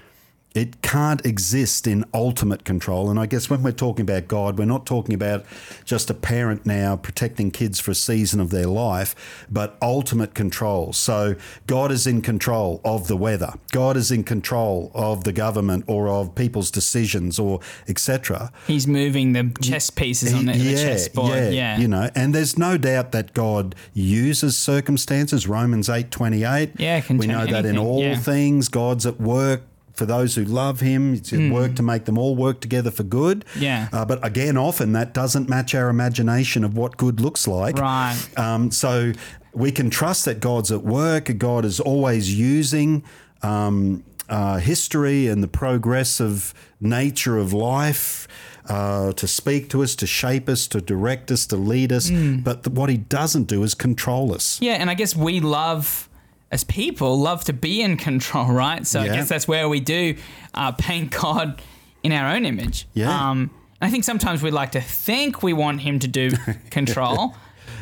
it 0.55 0.81
can't 0.81 1.23
exist 1.25 1.85
in 1.85 2.03
ultimate 2.13 2.63
control. 2.63 3.09
And 3.09 3.19
I 3.19 3.27
guess 3.27 3.49
when 3.49 3.61
we're 3.61 3.71
talking 3.71 4.01
about 4.03 4.27
God, 4.27 4.57
we're 4.57 4.65
not 4.65 4.85
talking 4.85 5.13
about 5.13 5.45
just 5.85 6.09
a 6.09 6.13
parent 6.13 6.65
now 6.65 6.95
protecting 6.95 7.51
kids 7.51 7.79
for 7.79 7.91
a 7.91 7.95
season 7.95 8.39
of 8.39 8.49
their 8.49 8.65
life, 8.65 9.45
but 9.49 9.77
ultimate 9.81 10.33
control. 10.33 10.91
So 10.91 11.35
God 11.67 11.91
is 11.91 12.07
in 12.07 12.23
control 12.23 12.81
of 12.83 13.07
the 13.07 13.15
weather. 13.15 13.53
God 13.71 13.95
is 13.95 14.11
in 14.11 14.23
control 14.23 14.91
of 14.95 15.23
the 15.23 15.33
government 15.33 15.85
or 15.87 16.09
of 16.09 16.33
people's 16.33 16.71
decisions 16.71 17.37
or 17.37 17.59
etc. 17.87 18.51
he's 18.65 18.87
moving 18.87 19.33
the 19.33 19.55
chess 19.61 19.89
pieces 19.91 20.33
on 20.33 20.45
the, 20.45 20.53
the 20.53 20.75
chessboard. 20.75 21.29
Yeah, 21.29 21.49
yeah, 21.49 21.77
you 21.77 21.87
know, 21.87 22.09
and 22.15 22.33
there's 22.33 22.57
no 22.57 22.77
doubt 22.77 23.11
that 23.11 23.33
God 23.33 23.75
uses 23.93 24.57
circumstances. 24.57 25.47
Romans 25.47 25.89
eight 25.89 26.09
twenty 26.09 26.43
eight. 26.43 26.71
Yeah, 26.77 27.01
can 27.01 27.17
we 27.17 27.27
know 27.27 27.45
that 27.45 27.65
in 27.65 27.77
all 27.77 28.01
yeah. 28.01 28.15
things, 28.15 28.67
God's 28.67 29.05
at 29.05 29.19
work 29.19 29.63
for 29.99 30.07
those 30.07 30.33
who 30.33 30.43
love 30.43 30.79
Him. 30.79 31.13
It's 31.13 31.31
at 31.31 31.51
work 31.51 31.75
to 31.75 31.83
make 31.83 32.05
them 32.05 32.17
all 32.17 32.35
work 32.35 32.61
together 32.61 32.89
for 32.89 33.03
good. 33.03 33.45
Yeah. 33.55 33.89
Uh, 33.93 34.05
but 34.05 34.25
again, 34.25 34.57
often 34.57 34.93
that 34.93 35.13
doesn't 35.13 35.47
match 35.47 35.75
our 35.75 35.89
imagination 35.89 36.63
of 36.63 36.75
what 36.75 36.97
good 36.97 37.19
looks 37.21 37.47
like. 37.47 37.77
Right. 37.77 38.17
Um, 38.35 38.71
so 38.71 39.11
we 39.53 39.71
can 39.71 39.91
trust 39.91 40.25
that 40.25 40.39
God's 40.39 40.71
at 40.71 40.83
work. 40.83 41.37
God 41.37 41.65
is 41.65 41.79
always 41.79 42.33
using. 42.33 43.03
Um, 43.43 44.03
uh, 44.29 44.57
history 44.57 45.27
and 45.27 45.41
the 45.41 45.47
progressive 45.47 46.53
nature 46.79 47.37
of 47.39 47.51
life 47.51 48.27
uh, 48.67 49.11
to 49.13 49.27
speak 49.27 49.69
to 49.69 49.81
us, 49.81 49.95
to 49.95 50.05
shape 50.05 50.47
us, 50.47 50.67
to 50.67 50.79
direct 50.79 51.31
us, 51.31 51.47
to 51.47 51.55
lead 51.55 51.91
us. 51.91 52.09
Hmm. 52.09 52.37
But 52.37 52.63
the, 52.63 52.69
what 52.69 52.89
he 52.89 52.97
doesn't 52.97 53.45
do 53.45 53.63
is 53.63 53.73
control 53.73 54.33
us. 54.33 54.61
Yeah, 54.61 54.73
and 54.73 54.89
I 54.89 54.93
guess 54.93 55.15
we 55.15 55.39
love, 55.39 56.08
as 56.51 56.63
people, 56.63 57.19
love 57.19 57.43
to 57.45 57.53
be 57.53 57.81
in 57.81 57.97
control, 57.97 58.47
right? 58.51 58.85
So 58.85 59.01
I 59.01 59.07
guess 59.07 59.29
that's 59.29 59.47
where 59.47 59.69
we 59.69 59.79
do 59.79 60.15
uh, 60.53 60.71
paint 60.73 61.11
God 61.11 61.61
in 62.03 62.11
our 62.11 62.33
own 62.33 62.45
image. 62.45 62.87
Yeah. 62.93 63.29
Um, 63.29 63.51
I 63.81 63.89
think 63.89 64.03
sometimes 64.03 64.43
we 64.43 64.51
like 64.51 64.73
to 64.73 64.81
think 64.81 65.41
we 65.41 65.53
want 65.53 65.81
Him 65.81 65.99
to 65.99 66.07
do 66.07 66.31
control, 66.69 67.35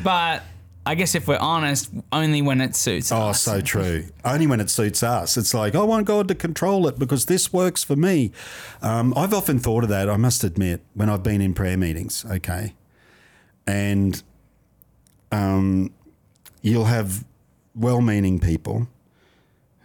but 0.04 0.42
I 0.88 0.94
guess 0.94 1.14
if 1.14 1.28
we're 1.28 1.36
honest, 1.36 1.90
only 2.12 2.40
when 2.40 2.62
it 2.62 2.74
suits 2.74 3.12
us. 3.12 3.18
Oh, 3.18 3.28
us. 3.28 3.42
so 3.42 3.60
true. 3.60 4.06
Only 4.24 4.46
when 4.46 4.58
it 4.58 4.70
suits 4.70 5.02
us. 5.02 5.36
It's 5.36 5.52
like, 5.52 5.74
I 5.74 5.82
want 5.82 6.06
God 6.06 6.28
to 6.28 6.34
control 6.34 6.86
it 6.88 6.98
because 6.98 7.26
this 7.26 7.52
works 7.52 7.84
for 7.84 7.94
me. 7.94 8.32
Um, 8.80 9.12
I've 9.14 9.34
often 9.34 9.58
thought 9.58 9.82
of 9.82 9.90
that, 9.90 10.08
I 10.08 10.16
must 10.16 10.44
admit, 10.44 10.80
when 10.94 11.10
I've 11.10 11.22
been 11.22 11.42
in 11.42 11.52
prayer 11.52 11.76
meetings, 11.76 12.24
okay? 12.30 12.74
And 13.66 14.22
um, 15.30 15.92
you'll 16.62 16.86
have 16.86 17.22
well 17.78 18.00
meaning 18.00 18.38
people 18.38 18.88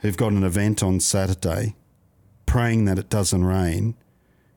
who've 0.01 0.17
got 0.17 0.31
an 0.31 0.43
event 0.43 0.81
on 0.83 0.99
Saturday 0.99 1.75
praying 2.45 2.85
that 2.85 2.99
it 2.99 3.09
doesn't 3.09 3.43
rain 3.45 3.95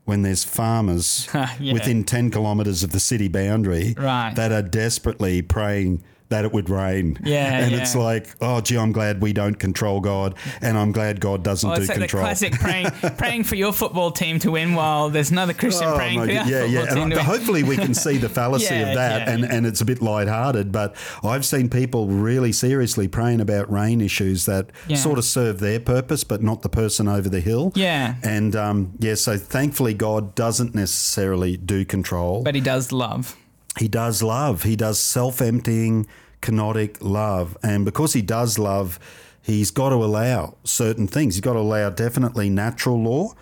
when 0.05 0.21
there's 0.21 0.43
farmers 0.43 1.27
Yeah. 1.59 1.73
within 1.73 2.03
10 2.03 2.31
kilometres 2.31 2.83
of 2.83 2.91
the 2.91 2.99
city 2.99 3.27
boundary 3.27 3.93
Right. 3.97 4.33
that 4.35 4.51
are 4.51 4.61
desperately 4.61 5.41
praying 5.41 6.03
that 6.29 6.43
it 6.45 6.51
would 6.53 6.69
rain. 6.69 7.17
Yeah, 7.23 7.59
And 7.63 7.71
yeah. 7.71 7.81
it's 7.81 7.95
like, 7.95 8.35
oh, 8.41 8.61
gee, 8.61 8.77
I'm 8.77 8.91
glad 8.91 9.21
we 9.21 9.33
don't 9.33 9.55
control 9.55 9.99
God 10.01 10.35
and 10.61 10.77
I'm 10.77 10.91
glad 10.91 11.19
God 11.19 11.43
doesn't 11.43 11.69
Oh, 11.69 11.75
do 11.75 11.81
it's 11.81 11.89
like 11.89 11.99
control. 11.99 12.21
the 12.23 12.25
classic 12.27 12.53
praying, 12.53 12.87
praying 13.17 13.43
for 13.45 13.55
your 13.55 13.71
football 13.73 14.11
team 14.11 14.37
to 14.39 14.51
win 14.51 14.75
while 14.75 15.09
there's 15.09 15.31
another 15.31 15.53
Christian 15.53 15.87
Oh, 15.87 15.95
praying 15.95 16.19
for 16.19 16.25
your 16.25 16.43
yeah, 16.43 16.63
yeah. 16.65 16.85
team 16.93 17.03
And 17.03 17.13
hopefully 17.13 17.63
we 17.63 17.75
can 17.77 17.93
see 17.93 18.17
the 18.17 18.29
fallacy 18.37 18.73
Yeah, 18.75 18.89
of 18.89 18.95
that 18.95 19.27
yeah. 19.27 19.33
and, 19.33 19.43
and 19.45 19.65
it's 19.65 19.81
a 19.81 19.85
bit 19.85 20.01
lighthearted. 20.01 20.71
But 20.71 20.95
I've 21.23 21.45
seen 21.45 21.69
people 21.69 22.07
really 22.07 22.51
seriously 22.51 23.07
praying 23.07 23.39
about 23.41 23.71
rain 23.71 24.01
issues 24.01 24.45
that 24.45 24.71
sort 24.95 25.17
of 25.17 25.25
serve 25.25 25.59
their 25.59 25.79
purpose, 25.79 26.23
but 26.23 26.43
not 26.43 26.61
the 26.61 26.69
person 26.69 27.07
over 27.07 27.29
the 27.29 27.39
hill. 27.39 27.71
Yeah. 27.75 28.15
And 28.23 28.55
um, 28.55 28.93
yeah, 28.99 29.15
so 29.15 29.37
thankfully 29.37 29.93
God 29.93 30.35
doesn't 30.35 30.75
necessarily 30.75 31.55
do 31.57 31.85
control. 31.85 32.43
But 32.43 32.55
he 32.55 32.61
does 32.61 32.91
love. 32.91 33.35
He 33.77 33.87
does 33.87 34.23
love. 34.23 34.63
He 34.63 34.75
does 34.75 34.99
self 34.99 35.41
emptying, 35.41 36.07
kenotic 36.41 36.97
love. 37.01 37.57
And 37.63 37.85
because 37.85 38.13
he 38.13 38.21
does 38.21 38.57
love, 38.59 38.99
he's 39.41 39.71
got 39.71 39.89
to 39.89 39.95
allow 39.95 40.57
certain 40.63 41.07
things. 41.07 41.35
He's 41.35 41.41
got 41.41 41.53
to 41.53 41.59
allow 41.59 41.89
definitely 41.89 42.49
natural 42.49 43.01
law, 43.01 43.33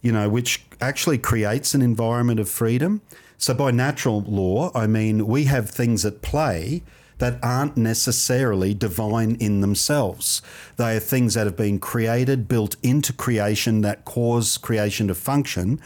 you 0.00 0.12
know, 0.12 0.28
which 0.28 0.64
actually 0.80 1.18
creates 1.18 1.74
an 1.74 1.82
environment 1.82 2.40
of 2.40 2.48
freedom. 2.48 3.02
So 3.38 3.54
by 3.54 3.70
natural 3.70 4.22
law, 4.22 4.70
I 4.74 4.86
mean 4.86 5.26
we 5.26 5.44
have 5.44 5.70
things 5.70 6.04
at 6.04 6.22
play 6.22 6.82
that 7.18 7.38
aren't 7.42 7.76
necessarily 7.76 8.74
divine 8.74 9.36
in 9.36 9.60
themselves. 9.60 10.42
They 10.76 10.96
are 10.96 11.00
things 11.00 11.34
that 11.34 11.46
have 11.46 11.56
been 11.56 11.78
created, 11.78 12.46
built 12.46 12.76
into 12.82 13.12
creation 13.12 13.80
that 13.80 14.04
cause 14.04 14.58
creation 14.58 15.08
to 15.08 15.14
function. 15.14 15.80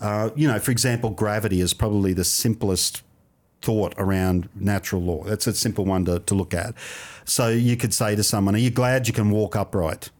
Uh, 0.00 0.30
you 0.36 0.46
know, 0.46 0.58
for 0.58 0.70
example, 0.70 1.10
gravity 1.10 1.60
is 1.60 1.74
probably 1.74 2.12
the 2.12 2.24
simplest 2.24 3.02
thought 3.66 3.94
around 3.98 4.48
natural 4.54 5.02
law. 5.02 5.24
That's 5.24 5.48
a 5.48 5.52
simple 5.52 5.84
one 5.84 6.04
to, 6.04 6.20
to 6.20 6.34
look 6.36 6.54
at. 6.54 6.72
So 7.24 7.48
you 7.48 7.76
could 7.76 7.92
say 7.92 8.14
to 8.14 8.22
someone, 8.22 8.54
Are 8.54 8.58
you 8.58 8.70
glad 8.70 9.08
you 9.08 9.12
can 9.12 9.30
walk 9.30 9.56
upright? 9.56 10.10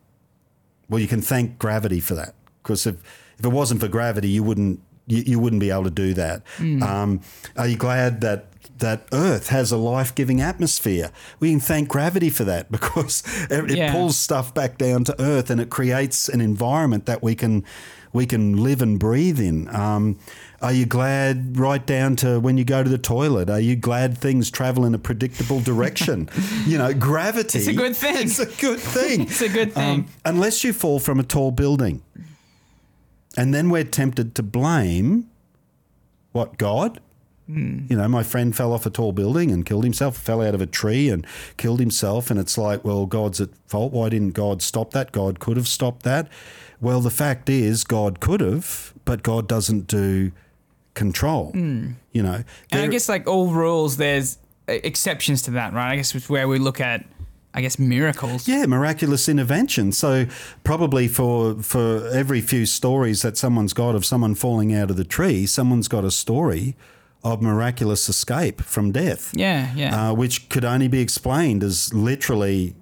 Well, 0.89 0.99
you 0.99 1.07
can 1.07 1.23
thank 1.23 1.57
gravity 1.57 2.01
for 2.01 2.17
that. 2.17 2.35
Because 2.61 2.89
if, 2.89 2.97
if 3.39 3.45
it 3.45 3.53
wasn't 3.53 3.81
for 3.81 3.87
gravity, 3.87 4.29
you 4.29 4.43
wouldn't 4.43 4.81
you, 5.07 5.23
you 5.25 5.39
wouldn't 5.39 5.61
be 5.61 5.71
able 5.71 5.85
to 5.85 5.91
do 5.91 6.15
that. 6.15 6.43
Um, 6.83 7.21
are 7.57 7.69
you 7.69 7.77
glad 7.77 8.21
that 8.23 8.47
that 8.79 9.07
Earth 9.13 9.49
has 9.51 9.71
a 9.71 9.77
life 9.77 10.13
giving 10.13 10.41
atmosphere? 10.41 11.13
We 11.39 11.53
can 11.53 11.61
thank 11.61 11.89
gravity 11.89 12.31
for 12.31 12.43
that 12.43 12.73
because 12.77 13.23
it, 13.49 13.71
it 13.71 13.93
pulls 13.93 14.17
stuff 14.17 14.53
back 14.53 14.77
down 14.77 15.05
to 15.05 15.23
Earth 15.23 15.51
and 15.51 15.61
it 15.61 15.71
creates 15.71 16.29
an 16.29 16.41
environment 16.41 17.07
that 17.07 17.23
we 17.23 17.37
can 17.37 17.65
we 18.13 18.27
can 18.27 18.57
live 18.57 18.83
and 18.83 18.99
breathe 18.99 19.39
in. 19.39 19.73
Um, 19.75 20.19
are 20.63 20.73
you 20.73 20.87
glad 20.87 21.59
right 21.59 21.85
down 21.85 22.17
to 22.17 22.41
when 22.41 22.57
you 22.57 22.65
go 22.65 22.83
to 22.83 22.89
the 22.89 22.99
toilet? 22.99 23.51
Are 23.51 23.61
you 23.61 23.77
glad 23.77 24.17
things 24.17 24.51
travel 24.51 24.85
in 24.85 24.95
a 24.95 24.99
predictable 24.99 25.61
direction? 25.61 26.29
you 26.67 26.79
know, 26.79 26.95
gravity. 26.95 27.59
It's 27.59 27.69
a 27.69 27.75
good 27.75 27.97
thing. 27.97 28.27
It's 28.27 28.39
a 28.39 28.47
good 28.47 28.81
thing. 28.81 29.21
It's 29.27 29.43
a 29.43 29.49
good 29.49 29.73
thing. 29.73 30.01
Um, 30.01 30.07
unless 30.25 30.65
you 30.65 30.73
fall 30.73 30.99
from 30.99 31.21
a 31.21 31.23
tall 31.23 31.51
building. 31.51 32.03
And 33.37 33.53
then 33.53 33.69
we're 33.69 33.85
tempted 33.85 34.35
to 34.37 34.43
blame 34.43 35.29
what, 36.33 36.59
God? 36.59 37.01
Hmm. 37.47 37.87
You 37.89 37.97
know, 37.97 38.09
my 38.09 38.23
friend 38.23 38.55
fell 38.55 38.73
off 38.73 38.87
a 38.87 38.91
tall 38.91 39.13
building 39.13 39.51
and 39.51 39.65
killed 39.65 39.85
himself, 39.85 40.17
fell 40.17 40.43
out 40.43 40.55
of 40.55 40.61
a 40.61 40.67
tree 40.67 41.09
and 41.09 41.27
killed 41.57 41.81
himself. 41.81 42.31
And 42.31 42.39
it's 42.41 42.59
like, 42.59 42.85
well, 42.85 43.07
God's 43.07 43.41
at 43.41 43.51
fault. 43.67 43.93
Why 43.93 44.09
didn't 44.09 44.33
God 44.33 44.63
stop 44.63 44.91
that? 44.93 45.13
God 45.13 45.39
could 45.39 45.57
have 45.57 45.69
stopped 45.69 46.03
that. 46.03 46.29
Well, 46.81 47.01
the 47.01 47.11
fact 47.11 47.49
is, 47.49 47.85
God 47.85 48.21
could 48.21 48.41
have, 48.41 48.93
but 49.05 49.23
God 49.23 49.49
doesn't 49.49 49.87
do 49.87 50.33
control. 50.97 51.53
You 51.55 52.23
know. 52.23 52.43
And 52.73 52.83
I 52.83 52.89
guess 52.89 53.09
like 53.09 53.29
all 53.29 53.53
rules, 53.53 53.99
there's 53.99 54.39
exceptions 54.67 55.43
to 55.43 55.53
that, 55.53 55.73
right? 55.73 55.93
I 55.93 55.97
guess 55.97 56.13
it's 56.15 56.29
where 56.29 56.49
we 56.49 56.59
look 56.59 56.81
at, 56.81 57.05
I 57.55 57.61
guess, 57.61 57.79
miracles. 57.79 58.49
Yeah, 58.49 58.67
miraculous 58.67 59.29
intervention. 59.29 59.93
So 59.93 60.27
probably 60.65 61.07
for 61.07 61.55
for 61.63 62.09
every 62.09 62.41
few 62.41 62.67
stories 62.67 63.23
that 63.23 63.37
someone's 63.37 63.73
got 63.73 63.95
of 63.95 64.05
someone 64.05 64.35
falling 64.35 64.75
out 64.75 64.91
of 64.91 64.97
the 64.97 65.05
tree, 65.05 65.47
someone's 65.47 65.87
got 65.87 66.05
a 66.05 66.11
story 66.11 66.75
of 67.23 67.43
miraculous 67.43 68.09
escape 68.09 68.61
from 68.61 68.93
death. 68.93 69.33
Yeah, 69.35 69.73
yeah. 69.75 70.11
Uh, 70.11 70.15
which 70.15 70.49
could 70.49 70.65
only 70.65 70.89
be 70.89 71.01
explained 71.01 71.63
as 71.63 71.93
literally 71.93 72.75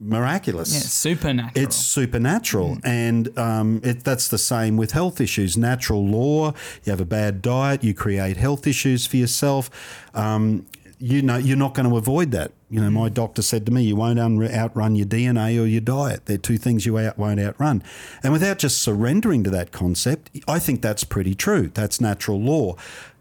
miraculous. 0.00 0.72
yeah, 0.72 0.80
supernatural. 0.80 1.64
It's 1.64 1.76
supernatural, 1.76 2.76
Mm. 2.76 2.80
and 2.84 3.38
um, 3.38 3.80
it, 3.84 4.04
that's 4.04 4.28
the 4.28 4.38
same 4.38 4.76
with 4.76 4.92
health 4.92 5.20
issues. 5.20 5.56
Natural 5.56 6.04
law: 6.06 6.52
you 6.84 6.90
have 6.90 7.00
a 7.00 7.04
bad 7.04 7.42
diet, 7.42 7.84
you 7.84 7.94
create 7.94 8.36
health 8.36 8.66
issues 8.66 9.06
for 9.06 9.16
yourself. 9.16 9.70
Um, 10.14 10.66
you 11.00 11.22
know, 11.22 11.36
you're 11.36 11.56
not 11.56 11.74
going 11.74 11.88
to 11.88 11.96
avoid 11.96 12.32
that. 12.32 12.50
You 12.70 12.80
know, 12.80 12.88
Mm. 12.88 12.94
my 12.94 13.08
doctor 13.08 13.40
said 13.40 13.64
to 13.66 13.72
me, 13.72 13.84
"You 13.84 13.94
won't 13.96 14.18
un- 14.18 14.42
outrun 14.42 14.96
your 14.96 15.06
DNA 15.06 15.56
or 15.62 15.66
your 15.66 15.80
diet. 15.80 16.26
They're 16.26 16.38
two 16.38 16.58
things 16.58 16.84
you 16.86 16.98
out- 16.98 17.16
won't 17.16 17.38
outrun." 17.38 17.82
And 18.22 18.32
without 18.32 18.58
just 18.58 18.82
surrendering 18.82 19.44
to 19.44 19.50
that 19.50 19.70
concept, 19.70 20.30
I 20.48 20.58
think 20.58 20.82
that's 20.82 21.04
pretty 21.04 21.34
true. 21.36 21.70
That's 21.72 22.00
natural 22.00 22.40
law. 22.40 22.74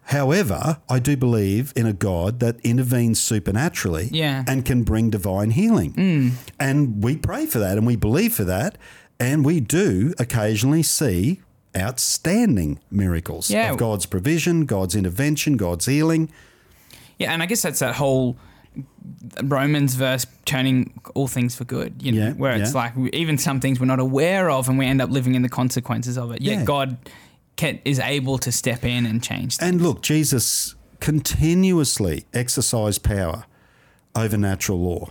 However, 0.08 0.78
I 0.90 1.00
do 1.00 1.18
believe 1.18 1.74
in 1.76 1.86
a 1.86 1.92
God 1.94 2.40
that 2.40 2.60
intervenes 2.62 3.22
supernaturally 3.22 4.10
Yeah. 4.12 4.44
and 4.48 4.64
can 4.64 4.84
bring 4.84 5.10
divine 5.10 5.52
healing. 5.52 5.94
Mm. 5.94 6.32
And 6.60 7.04
we 7.04 7.18
pray 7.18 7.46
for 7.46 7.60
that 7.60 7.78
and 7.78 7.86
we 7.86 7.96
believe 7.98 8.34
for 8.34 8.46
that. 8.46 8.78
And 9.20 9.44
we 9.44 9.60
do 9.60 10.14
occasionally 10.18 10.84
see 10.84 11.42
outstanding 11.76 12.80
miracles 12.90 13.50
Yeah. 13.50 13.72
of 13.72 13.78
God's 13.78 14.06
provision, 14.06 14.66
God's 14.66 14.96
intervention, 14.96 15.58
God's 15.58 15.86
healing. 15.88 16.30
Yeah, 17.20 17.34
and 17.34 17.44
I 17.44 17.46
guess 17.46 17.62
that's 17.62 17.80
that 17.80 17.96
whole 17.96 18.38
Romans 19.44 19.96
verse 19.96 20.26
turning 20.46 20.94
all 21.16 21.28
things 21.28 21.56
for 21.56 21.66
good, 21.66 21.96
you 22.02 22.12
know, 22.12 22.28
Yeah, 22.28 22.34
where 22.34 22.54
it's 22.56 22.74
like 22.76 22.94
even 23.14 23.38
some 23.38 23.60
things 23.60 23.80
we're 23.80 23.86
not 23.88 24.00
aware 24.00 24.50
of 24.50 24.70
and 24.70 24.78
we 24.78 24.86
end 24.86 25.02
up 25.02 25.10
living 25.10 25.36
in 25.36 25.42
the 25.42 25.50
consequences 25.50 26.18
of 26.18 26.32
it. 26.32 26.42
Yet 26.42 26.60
Yeah. 26.60 26.64
God 26.64 26.98
can, 27.58 27.80
is 27.84 28.00
able 28.00 28.38
to 28.38 28.52
step 28.52 28.86
in 28.86 29.06
and 29.06 29.22
change. 29.22 29.58
things. 29.58 29.70
And 29.70 29.82
look, 29.82 30.02
Jesus 30.02 30.76
continuously 31.00 32.26
exercised 32.34 33.04
power 33.04 33.46
over 34.16 34.38
natural 34.38 34.80
law. 34.80 35.10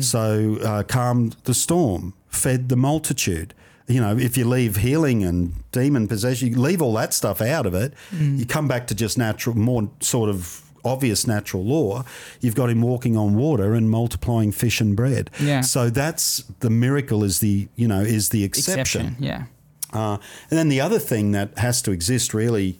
So, 0.00 0.58
uh, 0.64 0.82
calmed 0.82 1.36
the 1.44 1.54
storm, 1.54 2.14
fed 2.26 2.68
the 2.68 2.74
multitude. 2.74 3.54
You 3.86 4.00
know, 4.00 4.18
if 4.18 4.36
you 4.36 4.44
leave 4.44 4.76
healing 4.76 5.22
and 5.22 5.52
demon 5.70 6.08
possession, 6.08 6.48
you 6.48 6.60
leave 6.60 6.82
all 6.82 6.94
that 6.94 7.14
stuff 7.14 7.40
out 7.40 7.64
of 7.64 7.74
it, 7.74 7.94
you 8.10 8.44
come 8.44 8.66
back 8.66 8.88
to 8.88 8.94
just 8.94 9.16
natural, 9.16 9.56
more 9.56 9.88
sort 10.00 10.30
of 10.30 10.62
obvious 10.84 11.26
natural 11.28 11.64
law. 11.64 12.04
You've 12.40 12.56
got 12.56 12.70
him 12.70 12.82
walking 12.82 13.16
on 13.16 13.36
water 13.36 13.74
and 13.74 13.88
multiplying 13.88 14.50
fish 14.50 14.80
and 14.80 14.96
bread. 14.96 15.30
Yeah. 15.38 15.60
So 15.60 15.90
that's 15.90 16.42
the 16.58 16.70
miracle 16.70 17.22
is 17.22 17.38
the, 17.38 17.68
you 17.76 17.86
know, 17.86 18.00
is 18.00 18.30
the 18.30 18.42
exception. 18.42 19.16
Yeah. 19.20 19.44
Uh, 19.92 20.18
and 20.50 20.58
then 20.58 20.68
the 20.68 20.80
other 20.80 20.98
thing 20.98 21.32
that 21.32 21.56
has 21.58 21.80
to 21.82 21.90
exist 21.92 22.34
really 22.34 22.78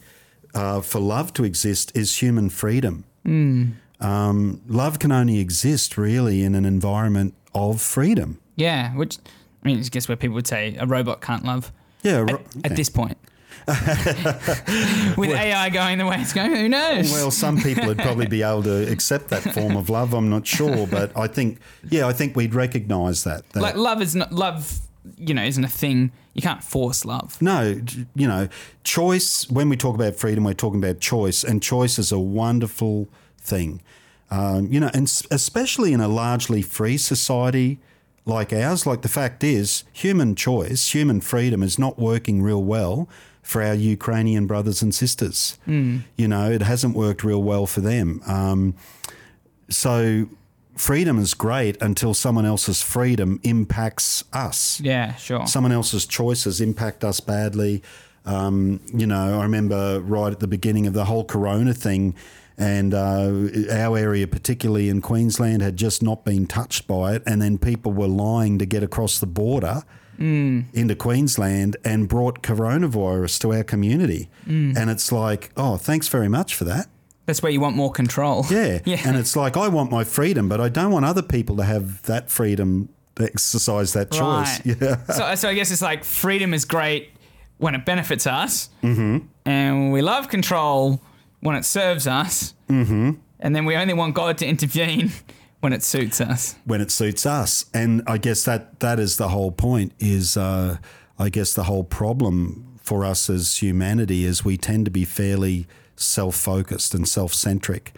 uh, 0.54 0.80
for 0.80 1.00
love 1.00 1.32
to 1.34 1.44
exist 1.44 1.90
is 1.96 2.20
human 2.22 2.50
freedom. 2.50 3.04
Um, 4.00 4.62
love 4.68 4.98
can 4.98 5.12
only 5.12 5.38
exist 5.38 5.98
really 5.98 6.42
in 6.42 6.54
an 6.54 6.64
environment 6.64 7.34
of 7.54 7.80
freedom. 7.80 8.38
Yeah. 8.56 8.94
Which, 8.94 9.18
I 9.62 9.68
mean, 9.68 9.78
I 9.78 9.82
guess 9.82 10.08
where 10.08 10.16
people 10.16 10.34
would 10.34 10.46
say 10.46 10.76
a 10.78 10.86
robot 10.86 11.20
can't 11.20 11.44
love 11.44 11.72
Yeah. 12.02 12.22
at, 12.22 12.30
ro- 12.32 12.42
at 12.64 12.70
yeah. 12.70 12.76
this 12.76 12.88
point. 12.88 13.18
With 13.68 15.30
AI 15.30 15.68
going 15.70 15.98
the 15.98 16.06
way 16.06 16.16
it's 16.20 16.32
going, 16.32 16.54
who 16.54 16.68
knows? 16.68 17.10
Well, 17.12 17.30
some 17.30 17.58
people 17.60 17.86
would 17.86 17.98
probably 17.98 18.26
be 18.26 18.42
able 18.42 18.62
to 18.62 18.90
accept 18.90 19.28
that 19.28 19.42
form 19.54 19.76
of 19.76 19.90
love. 19.90 20.14
I'm 20.14 20.30
not 20.30 20.46
sure, 20.46 20.86
but 20.86 21.14
I 21.16 21.26
think, 21.26 21.58
yeah, 21.90 22.06
I 22.06 22.12
think 22.12 22.34
we'd 22.36 22.54
recognise 22.54 23.24
that. 23.24 23.48
that 23.50 23.60
like 23.60 23.74
love 23.76 24.00
is 24.00 24.14
not 24.14 24.32
love, 24.32 24.78
you 25.18 25.34
know, 25.34 25.42
isn't 25.44 25.64
a 25.64 25.68
thing. 25.68 26.12
You 26.38 26.42
can't 26.42 26.62
force 26.62 27.04
love. 27.04 27.42
No, 27.42 27.80
you 28.14 28.28
know, 28.28 28.48
choice, 28.84 29.50
when 29.50 29.68
we 29.68 29.76
talk 29.76 29.96
about 29.96 30.14
freedom, 30.14 30.44
we're 30.44 30.52
talking 30.54 30.78
about 30.78 31.00
choice, 31.00 31.42
and 31.42 31.60
choice 31.60 31.98
is 31.98 32.12
a 32.12 32.18
wonderful 32.20 33.08
thing. 33.38 33.82
Um, 34.30 34.70
you 34.70 34.78
know, 34.78 34.88
and 34.94 35.12
especially 35.32 35.92
in 35.92 36.00
a 36.00 36.06
largely 36.06 36.62
free 36.62 36.96
society 36.96 37.80
like 38.24 38.52
ours, 38.52 38.86
like 38.86 39.02
the 39.02 39.08
fact 39.08 39.42
is, 39.42 39.82
human 39.92 40.36
choice, 40.36 40.94
human 40.94 41.20
freedom 41.20 41.60
is 41.60 41.76
not 41.76 41.98
working 41.98 42.40
real 42.40 42.62
well 42.62 43.08
for 43.42 43.60
our 43.60 43.74
Ukrainian 43.74 44.46
brothers 44.46 44.80
and 44.80 44.94
sisters. 44.94 45.58
You 46.16 46.28
know, 46.28 46.48
it 46.52 46.62
hasn't 46.62 46.94
worked 46.94 47.24
real 47.24 47.42
well 47.42 47.66
for 47.66 47.80
them. 47.80 48.22
Um, 48.28 48.76
so 49.70 50.28
freedom 50.78 51.18
is 51.18 51.34
great 51.34 51.76
until 51.82 52.14
someone 52.14 52.46
else's 52.46 52.80
freedom 52.82 53.40
impacts 53.42 54.24
us 54.32 54.80
Yeah, 54.80 55.14
sure. 55.16 55.46
someone 55.46 55.72
else's 55.72 56.06
choices 56.06 56.60
impact 56.60 57.04
us 57.04 57.20
badly. 57.20 57.82
Um, 58.24 58.80
you 58.92 59.06
know, 59.06 59.40
I 59.40 59.42
remember 59.42 60.00
right 60.00 60.32
at 60.32 60.40
the 60.40 60.46
beginning 60.48 60.86
of 60.86 60.92
the 60.92 61.06
whole 61.06 61.24
Corona 61.24 61.72
thing, 61.74 62.14
and 62.58 62.92
uh, 62.92 63.30
our 63.70 63.96
area, 63.96 64.26
particularly 64.26 64.88
in 64.88 65.00
Queensland, 65.00 65.62
had 65.62 65.76
just 65.76 66.02
not 66.02 66.24
been 66.24 66.46
touched 66.46 66.86
by 66.86 67.14
it, 67.14 67.22
and 67.26 67.40
then 67.40 67.56
people 67.58 67.92
were 67.92 68.08
lying 68.08 68.58
to 68.58 68.66
get 68.66 68.82
across 68.82 69.18
the 69.18 69.26
border. 69.26 69.82
Into 70.20 70.96
Queensland 70.96 71.76
and 71.84 72.08
brought 72.08 72.42
coronavirus 72.42 73.38
to 73.42 73.52
our 73.54 73.62
community. 73.62 74.28
And 74.46 74.90
it's 74.90 75.12
like, 75.12 75.52
oh, 75.56 75.76
thanks 75.76 76.08
very 76.08 76.26
much 76.28 76.56
for 76.56 76.64
that. 76.64 76.88
That's 77.28 77.42
where 77.42 77.52
you 77.52 77.60
want 77.60 77.76
more 77.76 77.92
control. 77.92 78.46
Yeah. 78.50 78.78
Yeah. 78.86 79.02
And 79.04 79.18
it's 79.18 79.36
like, 79.36 79.58
I 79.58 79.68
want 79.68 79.90
my 79.90 80.02
freedom, 80.02 80.48
but 80.48 80.62
I 80.62 80.70
don't 80.70 80.90
want 80.90 81.04
other 81.04 81.20
people 81.20 81.58
to 81.58 81.62
have 81.62 82.00
that 82.04 82.30
freedom 82.30 82.88
to 83.16 83.24
exercise 83.24 83.92
that 83.92 84.10
choice. 84.10 84.64
Right. 84.64 84.76
Yeah. 84.80 85.04
so, 85.04 85.34
so 85.34 85.48
I 85.50 85.54
guess 85.54 85.70
it's 85.70 85.82
like 85.82 86.04
freedom 86.04 86.54
is 86.54 86.64
great 86.64 87.10
when 87.58 87.74
it 87.74 87.84
benefits 87.84 88.26
us, 88.26 88.70
mm-hmm. 88.82 89.26
and 89.44 89.92
we 89.92 90.00
love 90.00 90.28
control 90.28 91.02
when 91.40 91.54
it 91.54 91.66
serves 91.66 92.06
us, 92.06 92.54
mm-hmm. 92.68 93.10
and 93.40 93.56
then 93.56 93.66
we 93.66 93.76
only 93.76 93.94
want 93.94 94.14
God 94.14 94.38
to 94.38 94.46
intervene 94.46 95.12
when 95.60 95.74
it 95.74 95.82
suits 95.82 96.20
us. 96.22 96.54
when 96.64 96.80
it 96.80 96.90
suits 96.90 97.26
us. 97.26 97.66
And 97.74 98.02
I 98.06 98.16
guess 98.16 98.44
that 98.44 98.80
that 98.80 98.98
is 98.98 99.18
the 99.18 99.28
whole 99.28 99.52
point. 99.52 99.92
Is 99.98 100.36
uh, 100.36 100.78
I 101.18 101.28
guess 101.28 101.52
the 101.52 101.64
whole 101.64 101.84
problem 101.84 102.78
for 102.80 103.04
us 103.04 103.28
as 103.28 103.58
humanity 103.58 104.24
is 104.24 104.46
we 104.46 104.56
tend 104.56 104.86
to 104.86 104.90
be 104.90 105.04
fairly 105.04 105.66
self-focused 105.98 106.94
and 106.94 107.06
self-centric. 107.06 107.92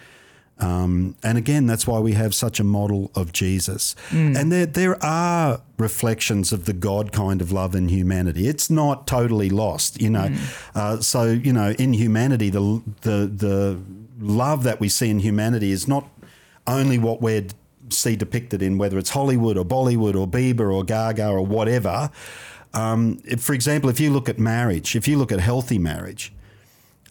Um, 0.58 1.16
and 1.22 1.38
again, 1.38 1.66
that's 1.66 1.86
why 1.86 2.00
we 2.00 2.12
have 2.12 2.34
such 2.34 2.60
a 2.60 2.64
model 2.64 3.10
of 3.14 3.32
Jesus. 3.32 3.96
And 4.36 4.52
there, 4.52 4.66
there 4.66 5.02
are 5.02 5.62
reflections 5.78 6.52
of 6.52 6.66
the 6.66 6.74
God 6.74 7.12
kind 7.12 7.40
of 7.40 7.50
love 7.50 7.74
in 7.74 7.88
humanity. 7.88 8.46
It's 8.46 8.68
not 8.68 9.06
totally 9.06 9.48
lost, 9.48 10.02
you 10.02 10.10
know. 10.10 10.28
Uh, 10.74 11.00
so, 11.00 11.24
you 11.24 11.54
know, 11.54 11.70
in 11.78 11.94
humanity, 11.94 12.50
the, 12.50 12.82
the, 13.00 13.26
the 13.26 13.80
love 14.20 14.62
that 14.64 14.80
we 14.80 14.90
see 14.90 15.08
in 15.08 15.20
humanity 15.20 15.72
is 15.72 15.88
not 15.88 16.10
only 16.66 16.98
what 16.98 17.22
we 17.22 17.46
see 17.88 18.14
depicted 18.14 18.60
in 18.60 18.76
whether 18.76 18.98
it's 18.98 19.10
Hollywood 19.10 19.56
or 19.56 19.64
Bollywood 19.64 20.14
or 20.14 20.28
Bieber 20.28 20.72
or 20.72 20.84
Gaga 20.84 21.28
or 21.28 21.40
whatever. 21.40 22.10
Um, 22.74 23.18
if, 23.24 23.40
for 23.40 23.54
example, 23.54 23.88
if 23.88 23.98
you 23.98 24.10
look 24.10 24.28
at 24.28 24.38
marriage, 24.38 24.94
if 24.94 25.08
you 25.08 25.16
look 25.16 25.32
at 25.32 25.40
healthy 25.40 25.78
marriage, 25.78 26.32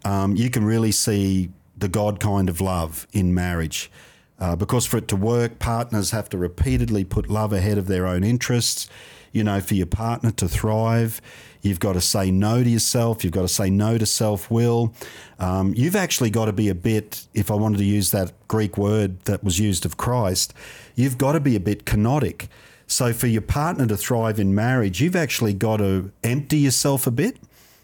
um, 0.06 0.36
you 0.36 0.50
can 0.50 0.64
really 0.64 0.92
see 0.92 1.50
the 1.78 1.88
God 1.88 2.20
kind 2.20 2.50
of 2.50 2.62
love 2.62 3.08
in 3.12 3.34
marriage. 3.34 3.92
Uh, 4.40 4.56
because 4.56 4.86
for 4.86 4.98
it 4.98 5.08
to 5.10 5.16
work, 5.16 5.60
partners 5.60 6.12
have 6.12 6.30
to 6.30 6.38
repeatedly 6.38 7.04
put 7.04 7.30
love 7.30 7.52
ahead 7.52 7.78
of 7.78 7.88
their 7.88 8.08
own 8.08 8.24
interests. 8.24 8.90
You 9.32 9.44
know, 9.44 9.60
for 9.60 9.76
your 9.76 9.86
partner 9.86 10.32
to 10.32 10.48
thrive, 10.48 11.22
you've 11.62 11.80
got 11.80 11.94
to 11.94 12.02
say 12.02 12.32
no 12.32 12.64
to 12.64 12.70
yourself. 12.70 13.24
You've 13.24 13.34
got 13.34 13.42
to 13.42 13.50
say 13.50 13.70
no 13.70 13.98
to 13.98 14.06
self 14.06 14.50
will. 14.50 14.94
Um, 15.40 15.74
you've 15.76 15.96
actually 15.96 16.30
got 16.30 16.46
to 16.46 16.54
be 16.54 16.70
a 16.70 16.76
bit, 16.76 17.28
if 17.34 17.52
I 17.52 17.56
wanted 17.56 17.78
to 17.80 17.86
use 17.86 18.12
that 18.12 18.32
Greek 18.48 18.78
word 18.78 19.20
that 19.26 19.44
was 19.44 19.60
used 19.60 19.86
of 19.86 19.98
Christ, 19.98 20.54
you've 20.96 21.18
got 21.18 21.34
to 21.34 21.40
be 21.40 21.56
a 21.56 21.60
bit 21.60 21.86
kenotic. 21.86 22.48
So 22.88 23.14
for 23.14 23.28
your 23.28 23.44
partner 23.44 23.86
to 23.88 23.98
thrive 23.98 24.40
in 24.40 24.56
marriage, 24.56 25.00
you've 25.00 25.16
actually 25.16 25.54
got 25.54 25.78
to 25.78 26.12
empty 26.24 26.58
yourself 26.58 27.06
a 27.06 27.12
bit 27.12 27.38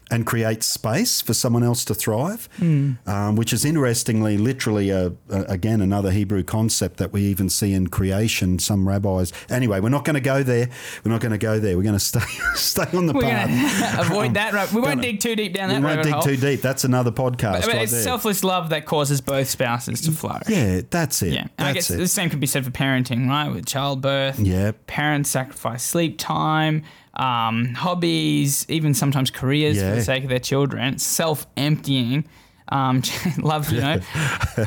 and 0.08 0.24
create 0.24 0.62
space 0.62 1.20
for 1.20 1.34
someone 1.34 1.64
else 1.64 1.84
to 1.84 1.92
thrive, 1.94 2.48
um, 2.60 3.34
which 3.34 3.52
is 3.52 3.64
interestingly, 3.64 4.38
literally, 4.38 4.90
a, 4.90 5.08
a, 5.30 5.40
again, 5.48 5.80
another 5.80 6.12
Hebrew 6.12 6.44
concept 6.44 6.98
that 6.98 7.12
we 7.12 7.22
even 7.22 7.48
see 7.48 7.72
in 7.72 7.88
creation. 7.88 8.60
Some 8.60 8.86
rabbis. 8.86 9.32
Anyway, 9.50 9.80
we're 9.80 9.88
not 9.88 10.04
going 10.04 10.14
to 10.14 10.20
go 10.20 10.44
there. 10.44 10.68
We're 11.04 11.10
not 11.10 11.20
going 11.20 11.32
to 11.32 11.38
go 11.38 11.58
there. 11.58 11.76
We're 11.76 11.82
going 11.82 11.94
to 11.98 11.98
stay 11.98 12.20
stay 12.54 12.86
on 12.96 13.06
the 13.06 13.14
We're 13.14 13.22
path. 13.22 13.98
avoid 14.10 14.34
that. 14.34 14.52
Right? 14.52 14.70
We 14.72 14.76
won't 14.80 14.86
gonna- 14.96 15.02
dig 15.02 15.18
too 15.20 15.34
deep 15.34 15.52
down 15.54 15.70
that. 15.70 15.80
We 15.80 15.86
won't 15.86 16.02
dig 16.04 16.12
hole. 16.12 16.22
too 16.22 16.36
deep. 16.36 16.60
That's 16.60 16.84
another 16.84 17.10
podcast 17.10 17.62
But 17.62 17.66
right 17.66 17.82
it's 17.82 17.92
there. 17.92 18.02
selfless 18.02 18.44
love 18.44 18.70
that 18.70 18.86
causes 18.86 19.20
both 19.20 19.48
spouses 19.48 20.00
to 20.02 20.12
flourish. 20.12 20.48
yeah, 20.48 20.82
that's 20.88 21.20
it. 21.22 21.32
Yeah, 21.32 21.40
and 21.58 21.68
I 21.68 21.72
That's 21.72 21.88
guess 21.88 21.96
it. 21.96 21.98
the 21.98 22.08
same 22.08 22.30
could 22.30 22.38
be 22.40 22.46
said 22.46 22.64
for 22.64 22.70
parenting, 22.70 23.28
right? 23.28 23.48
With 23.48 23.66
childbirth, 23.66 24.38
Yeah. 24.38 24.70
parents 24.86 25.30
sacrifice 25.30 25.82
sleep 25.82 26.16
time, 26.18 26.84
um, 27.16 27.74
hobbies, 27.74 28.66
even 28.68 28.94
sometimes 28.94 29.30
careers 29.30 29.78
for 29.78 29.94
the 29.94 30.02
sake 30.02 30.22
of 30.24 30.30
their 30.30 30.38
children. 30.38 30.98
Self 30.98 31.46
emptying, 31.56 32.24
um, 32.68 33.02
love 33.38 33.70
you 33.72 33.80
know, 33.80 34.00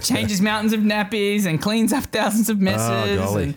changes 0.01 0.41
mountains 0.41 0.73
of 0.73 0.79
nappies 0.81 1.45
and 1.45 1.61
cleans 1.61 1.93
up 1.93 2.05
thousands 2.05 2.49
of 2.49 2.59
messes. 2.59 3.19
golly. 3.19 3.43
and, 3.43 3.55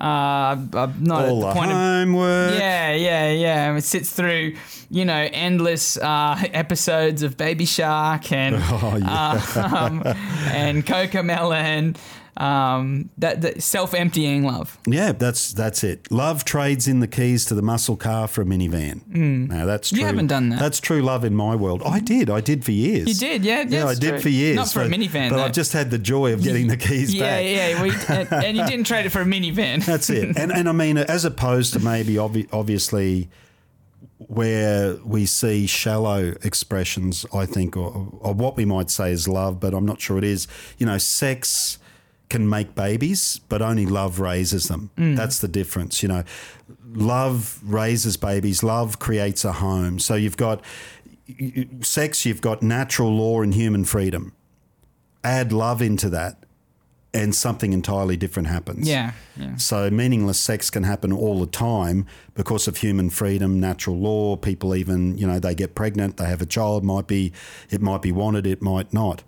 uh, 0.00 0.56
I'm 0.74 1.04
not 1.04 1.26
All 1.28 1.36
at 1.36 1.40
the 1.40 1.46
the 1.48 1.52
point 1.60 1.70
of 1.70 1.76
homework. 1.76 2.58
yeah, 2.58 2.92
yeah, 2.94 3.30
yeah. 3.30 3.76
It 3.76 3.82
sits 3.84 4.10
through, 4.10 4.56
you 4.90 5.04
know, 5.04 5.28
endless 5.32 5.96
uh, 5.96 6.42
episodes 6.52 7.22
of 7.22 7.36
Baby 7.36 7.66
Shark 7.66 8.32
and 8.32 8.56
Oh, 8.58 8.96
yeah. 8.98 9.76
um, 9.76 10.02
and 10.50 10.84
Cocomelon. 10.84 11.96
Um, 12.34 13.10
that, 13.18 13.42
that 13.42 13.62
self-emptying 13.62 14.42
love. 14.42 14.78
Yeah, 14.86 15.12
that's 15.12 15.52
that's 15.52 15.84
it. 15.84 16.10
Love 16.10 16.46
trades 16.46 16.88
in 16.88 17.00
the 17.00 17.06
keys 17.06 17.44
to 17.46 17.54
the 17.54 17.60
muscle 17.60 17.94
car 17.96 18.26
for 18.26 18.40
a 18.40 18.44
minivan. 18.46 19.06
Now 19.06 19.66
that's 19.66 19.90
true. 19.90 19.98
You 20.00 20.06
haven't 20.06 20.28
done 20.28 20.48
that. 20.48 20.58
That's 20.58 20.80
true 20.80 21.02
love 21.02 21.24
in 21.24 21.34
my 21.34 21.54
world. 21.54 21.82
I 21.84 22.00
did. 22.00 22.30
I 22.30 22.40
did 22.40 22.64
for 22.64 22.70
years. 22.72 23.06
You 23.08 23.14
did, 23.14 23.44
yeah, 23.44 23.64
Yeah, 23.68 23.86
I 23.86 23.94
did 23.94 24.10
true. 24.12 24.18
for 24.20 24.28
years. 24.30 24.56
Not 24.56 24.72
for 24.72 24.80
a 24.82 24.88
but- 24.88 24.98
minivan, 24.98 25.28
But 25.28 25.36
though. 25.36 25.42
I've 25.44 25.52
just 25.52 25.74
had 25.74 25.90
the 25.90 25.98
joy 25.98 26.32
of 26.32 26.42
getting 26.42 26.68
the 26.68 26.78
keys 26.78 27.14
Yeah, 27.14 27.22
back. 27.36 27.44
yeah. 27.44 27.82
We, 27.82 27.90
and, 28.16 28.32
and 28.46 28.56
you 28.56 28.66
didn't 28.66 28.86
trade 28.86 29.04
it 29.04 29.10
for 29.10 29.20
a 29.20 29.26
minivan. 29.26 29.84
That's 29.84 30.08
it. 30.08 30.34
And 30.38 30.50
and 30.50 30.70
I 30.70 30.72
mean, 30.72 30.96
as 30.96 31.26
opposed 31.26 31.74
to 31.74 31.80
maybe 31.80 32.14
obvi- 32.14 32.48
obviously 32.50 33.28
where 34.18 34.96
we 35.04 35.26
see 35.26 35.66
shallow 35.66 36.34
expressions, 36.42 37.26
I 37.34 37.44
think, 37.44 37.76
or, 37.76 38.08
or 38.20 38.32
what 38.32 38.56
we 38.56 38.64
might 38.64 38.88
say 38.90 39.10
is 39.12 39.28
love, 39.28 39.60
but 39.60 39.74
I'm 39.74 39.84
not 39.84 40.00
sure 40.00 40.16
it 40.16 40.24
is. 40.24 40.46
You 40.78 40.86
know, 40.86 40.96
sex 40.98 41.78
can 42.32 42.48
make 42.48 42.74
babies, 42.74 43.40
but 43.50 43.60
only 43.60 43.84
love 43.84 44.18
raises 44.18 44.68
them. 44.68 44.90
Mm. 44.96 45.16
That's 45.16 45.38
the 45.40 45.48
difference. 45.48 46.02
You 46.02 46.08
know, 46.08 46.24
love 46.94 47.60
raises 47.62 48.16
babies, 48.16 48.62
love 48.62 48.98
creates 48.98 49.44
a 49.44 49.52
home. 49.52 49.98
So 49.98 50.14
you've 50.14 50.38
got 50.38 50.64
sex, 51.82 52.24
you've 52.24 52.40
got 52.40 52.62
natural 52.62 53.14
law 53.14 53.42
and 53.42 53.52
human 53.52 53.84
freedom. 53.84 54.32
Add 55.22 55.52
love 55.52 55.82
into 55.82 56.08
that, 56.08 56.42
and 57.12 57.34
something 57.34 57.74
entirely 57.74 58.16
different 58.16 58.48
happens. 58.48 58.88
Yeah. 58.88 59.12
Yeah. 59.36 59.56
So 59.56 59.90
meaningless 59.90 60.40
sex 60.40 60.70
can 60.70 60.84
happen 60.84 61.12
all 61.12 61.38
the 61.38 61.46
time 61.46 62.06
because 62.34 62.66
of 62.66 62.78
human 62.78 63.10
freedom, 63.10 63.60
natural 63.60 63.98
law. 63.98 64.36
People 64.36 64.74
even, 64.74 65.18
you 65.18 65.26
know, 65.26 65.38
they 65.38 65.54
get 65.54 65.74
pregnant, 65.74 66.16
they 66.16 66.24
have 66.24 66.40
a 66.40 66.46
child. 66.46 66.82
Might 66.82 67.06
be, 67.06 67.32
it 67.68 67.82
might 67.82 68.00
be 68.00 68.10
wanted, 68.10 68.46
it 68.46 68.62
might 68.62 68.94
not. 68.94 69.22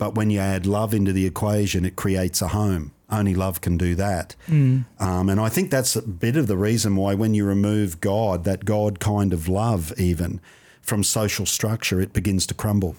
But 0.00 0.16
when 0.16 0.30
you 0.30 0.40
add 0.40 0.66
love 0.66 0.92
into 0.94 1.12
the 1.12 1.26
equation, 1.26 1.84
it 1.84 1.94
creates 1.94 2.42
a 2.42 2.48
home. 2.48 2.90
Only 3.10 3.34
love 3.34 3.60
can 3.60 3.76
do 3.76 3.94
that. 3.96 4.34
Um, 4.48 4.86
and 5.28 5.38
I 5.40 5.48
think 5.48 5.70
that's 5.70 5.94
a 5.96 6.02
bit 6.02 6.36
of 6.36 6.46
the 6.46 6.56
reason 6.56 6.96
why 6.96 7.14
when 7.14 7.34
you 7.34 7.44
remove 7.44 8.00
God, 8.00 8.44
that 8.44 8.64
God 8.64 8.98
kind 9.00 9.32
of 9.32 9.46
love, 9.48 9.92
even 9.98 10.40
from 10.80 11.04
social 11.04 11.44
structure, 11.46 12.00
it 12.00 12.12
begins 12.12 12.46
to 12.46 12.54
crumble. 12.54 12.96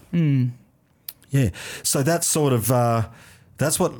Yeah. 1.32 1.50
So 1.84 2.04
that's 2.04 2.28
sort 2.28 2.54
of 2.54 2.72
uh, 2.72 3.08
that's 3.58 3.80
what 3.80 3.94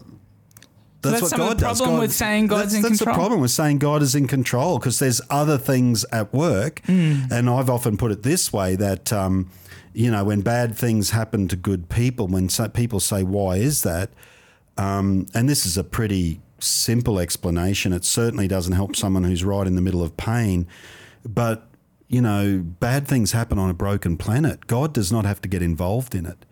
that's, 1.02 1.14
that's 1.20 1.22
what 1.24 1.30
some 1.32 1.42
of 1.42 1.48
God 1.48 1.58
the 1.58 1.62
does. 1.66 1.80
God- 1.82 2.00
with 2.00 2.14
saying 2.14 2.48
God's 2.48 2.62
that's, 2.64 2.76
in 2.76 2.82
that's 2.84 2.98
control. 3.00 3.14
the 3.16 3.18
problem 3.20 3.42
with 3.42 3.52
saying 3.52 3.80
God 3.80 4.02
is 4.04 4.14
in 4.14 4.28
control 4.28 4.78
because 4.78 5.00
there's 5.00 5.22
other 5.30 5.58
things 5.58 6.06
at 6.12 6.32
work, 6.34 6.82
Hmm. 6.86 7.22
and 7.32 7.50
I've 7.50 7.70
often 7.70 7.98
put 7.98 8.12
it 8.12 8.22
this 8.24 8.54
way 8.54 8.76
that 8.76 9.12
um, 9.12 9.50
you 9.94 10.12
know 10.12 10.24
when 10.24 10.42
bad 10.42 10.76
things 10.76 11.12
happen 11.12 11.48
to 11.50 11.56
good 11.56 11.90
people, 11.90 12.28
when 12.28 12.50
so, 12.50 12.68
people 12.70 13.00
say 13.00 13.24
why 13.24 13.58
is 13.58 13.84
that, 13.84 14.10
um, 14.78 15.28
and 15.34 15.50
this 15.50 15.66
is 15.66 15.78
a 15.78 15.84
pretty 15.84 16.42
simple 16.60 17.20
explanation. 17.20 17.94
It 17.94 18.06
certainly 18.06 18.48
doesn't 18.48 18.74
help 18.74 18.96
someone 18.96 19.24
who's 19.24 19.44
right 19.44 19.68
in 19.68 19.76
the 19.76 19.82
middle 19.82 20.04
of 20.04 20.16
pain, 20.18 20.68
but 21.26 21.68
you 22.08 22.22
know, 22.22 22.62
bad 22.62 23.08
things 23.08 23.32
happen 23.32 23.58
on 23.58 23.70
a 23.70 23.74
broken 23.74 24.18
planet. 24.18 24.68
God 24.68 24.94
does 24.94 25.14
not 25.14 25.24
have 25.24 25.40
to 25.42 25.48
get 25.48 25.62
involved 25.62 26.14
in 26.14 26.26
it. 26.26 26.46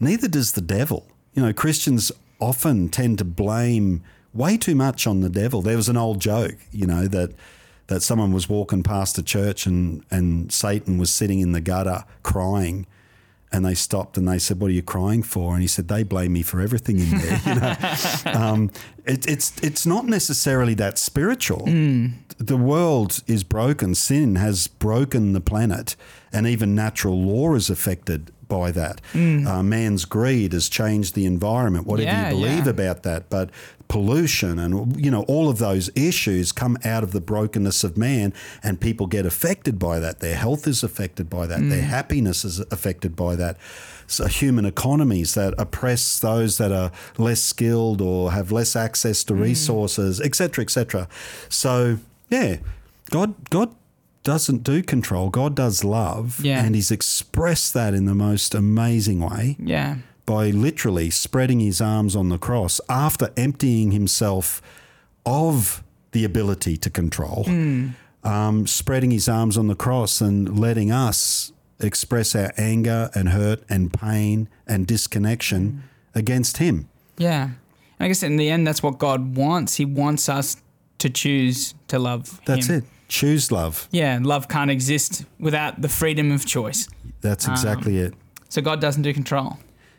Neither 0.00 0.26
does 0.26 0.52
the 0.52 0.62
devil. 0.62 1.06
You 1.34 1.42
know, 1.42 1.52
Christians 1.52 2.10
often 2.40 2.88
tend 2.88 3.18
to 3.18 3.24
blame 3.24 4.02
way 4.32 4.56
too 4.56 4.74
much 4.74 5.06
on 5.06 5.20
the 5.20 5.28
devil. 5.28 5.60
There 5.60 5.76
was 5.76 5.90
an 5.90 5.98
old 5.98 6.20
joke, 6.20 6.56
you 6.72 6.86
know, 6.86 7.08
that 7.08 7.32
that 7.88 8.02
someone 8.02 8.32
was 8.32 8.48
walking 8.48 8.82
past 8.82 9.18
a 9.18 9.22
church 9.22 9.66
and 9.66 10.04
and 10.10 10.52
Satan 10.52 10.98
was 10.98 11.10
sitting 11.10 11.40
in 11.40 11.52
the 11.52 11.60
gutter 11.60 12.04
crying. 12.22 12.86
And 13.52 13.64
they 13.64 13.74
stopped 13.74 14.18
and 14.18 14.26
they 14.26 14.40
said, 14.40 14.58
"What 14.60 14.70
are 14.70 14.74
you 14.74 14.82
crying 14.82 15.22
for?" 15.22 15.52
And 15.52 15.62
he 15.62 15.68
said, 15.68 15.86
"They 15.86 16.02
blame 16.02 16.32
me 16.32 16.42
for 16.42 16.60
everything 16.60 16.98
in 16.98 17.10
there." 17.10 17.40
You 17.46 17.54
know, 17.54 17.76
um, 18.38 18.70
it, 19.06 19.24
it's 19.28 19.52
it's 19.62 19.86
not 19.86 20.04
necessarily 20.04 20.74
that 20.74 20.98
spiritual. 20.98 21.64
The 22.38 22.56
world 22.56 23.22
is 23.28 23.44
broken. 23.44 23.94
Sin 23.94 24.34
has 24.34 24.66
broken 24.66 25.32
the 25.32 25.40
planet, 25.40 25.94
and 26.32 26.46
even 26.46 26.74
natural 26.74 27.22
law 27.22 27.54
is 27.54 27.70
affected 27.70 28.32
by 28.48 28.72
that. 28.72 29.00
Uh, 29.14 29.62
man's 29.62 30.04
greed 30.04 30.52
has 30.52 30.68
changed 30.68 31.14
the 31.14 31.24
environment. 31.24 31.86
Whatever 31.86 32.10
Yeah, 32.10 32.30
you 32.30 32.36
believe 32.36 32.64
yeah. 32.64 32.70
about 32.70 33.04
that, 33.04 33.30
but 33.30 33.50
pollution 33.88 34.58
and 34.58 35.02
you 35.02 35.10
know 35.10 35.22
all 35.22 35.48
of 35.48 35.58
those 35.58 35.90
issues 35.94 36.52
come 36.52 36.76
out 36.84 37.02
of 37.02 37.12
the 37.12 37.20
brokenness 37.20 37.84
of 37.84 37.96
man, 37.96 38.32
and 38.62 38.80
people 38.80 39.06
get 39.06 39.26
affected 39.26 39.78
by 39.78 39.98
that. 40.00 40.20
Their 40.20 40.36
health 40.36 40.66
is 40.66 40.82
affected 40.82 41.30
by 41.30 41.46
that. 41.46 41.60
Their 41.60 41.82
mm. 41.82 41.88
happiness 41.88 42.44
is 42.44 42.60
affected 42.70 43.16
by 43.16 43.36
that. 43.36 43.56
So 44.06 44.26
human 44.26 44.64
economies 44.64 45.34
that 45.34 45.54
oppress 45.58 46.20
those 46.20 46.58
that 46.58 46.72
are 46.72 46.92
less 47.18 47.42
skilled 47.42 48.00
or 48.00 48.32
have 48.32 48.52
less 48.52 48.76
access 48.76 49.24
to 49.24 49.34
mm. 49.34 49.40
resources, 49.42 50.20
etc., 50.20 50.62
etc. 50.62 51.08
So 51.48 51.98
yeah, 52.30 52.58
God, 53.10 53.34
God 53.50 53.74
doesn't 54.22 54.64
do 54.64 54.82
control. 54.82 55.30
God 55.30 55.54
does 55.54 55.84
love, 55.84 56.40
Yeah. 56.42 56.64
and 56.64 56.74
He's 56.74 56.90
expressed 56.90 57.74
that 57.74 57.94
in 57.94 58.06
the 58.06 58.14
most 58.14 58.54
amazing 58.54 59.20
way 59.20 59.56
Yeah. 59.58 59.96
By 60.26 60.50
literally 60.50 61.08
spreading 61.08 61.60
his 61.60 61.80
arms 61.80 62.14
on 62.14 62.28
the 62.28 62.38
cross 62.38 62.80
after 62.88 63.32
emptying 63.36 63.92
himself 63.92 64.60
of 65.24 65.82
the 66.12 66.24
ability 66.24 66.76
to 66.76 66.90
control, 66.90 67.44
hmm. 67.46 67.90
um, 68.24 68.66
spreading 68.66 69.10
his 69.10 69.28
arms 69.28 69.56
on 69.56 69.68
the 69.68 69.74
cross 69.74 70.20
and 70.20 70.58
letting 70.58 70.90
us 70.90 71.52
express 71.80 72.34
our 72.34 72.52
anger 72.56 73.10
and 73.14 73.28
hurt 73.30 73.62
and 73.68 73.92
pain 73.92 74.48
and 74.66 74.86
disconnection 74.86 75.84
hmm. 76.12 76.18
against 76.18 76.56
him. 76.58 76.88
Yeah. 77.16 77.50
I 77.98 78.08
guess 78.08 78.22
in 78.22 78.36
the 78.36 78.50
end, 78.50 78.66
that's 78.66 78.82
what 78.82 78.98
God 78.98 79.36
wants. 79.36 79.76
He 79.76 79.84
wants 79.84 80.28
us 80.28 80.56
to 80.98 81.10
choose 81.10 81.74
to 81.88 81.98
love 81.98 82.40
That's 82.44 82.66
Him. 82.66 82.78
it. 82.78 82.84
Choose 83.08 83.52
love. 83.52 83.88
Yeah, 83.92 84.18
love 84.20 84.48
can't 84.48 84.70
exist 84.70 85.24
without 85.38 85.80
the 85.80 85.88
freedom 85.88 86.32
of 86.32 86.44
choice. 86.44 86.88
That's 87.20 87.46
um, 87.46 87.52
exactly 87.52 87.98
it. 87.98 88.14
So 88.48 88.60
God 88.60 88.80
doesn't 88.80 89.02
do 89.02 89.14
control. 89.14 89.58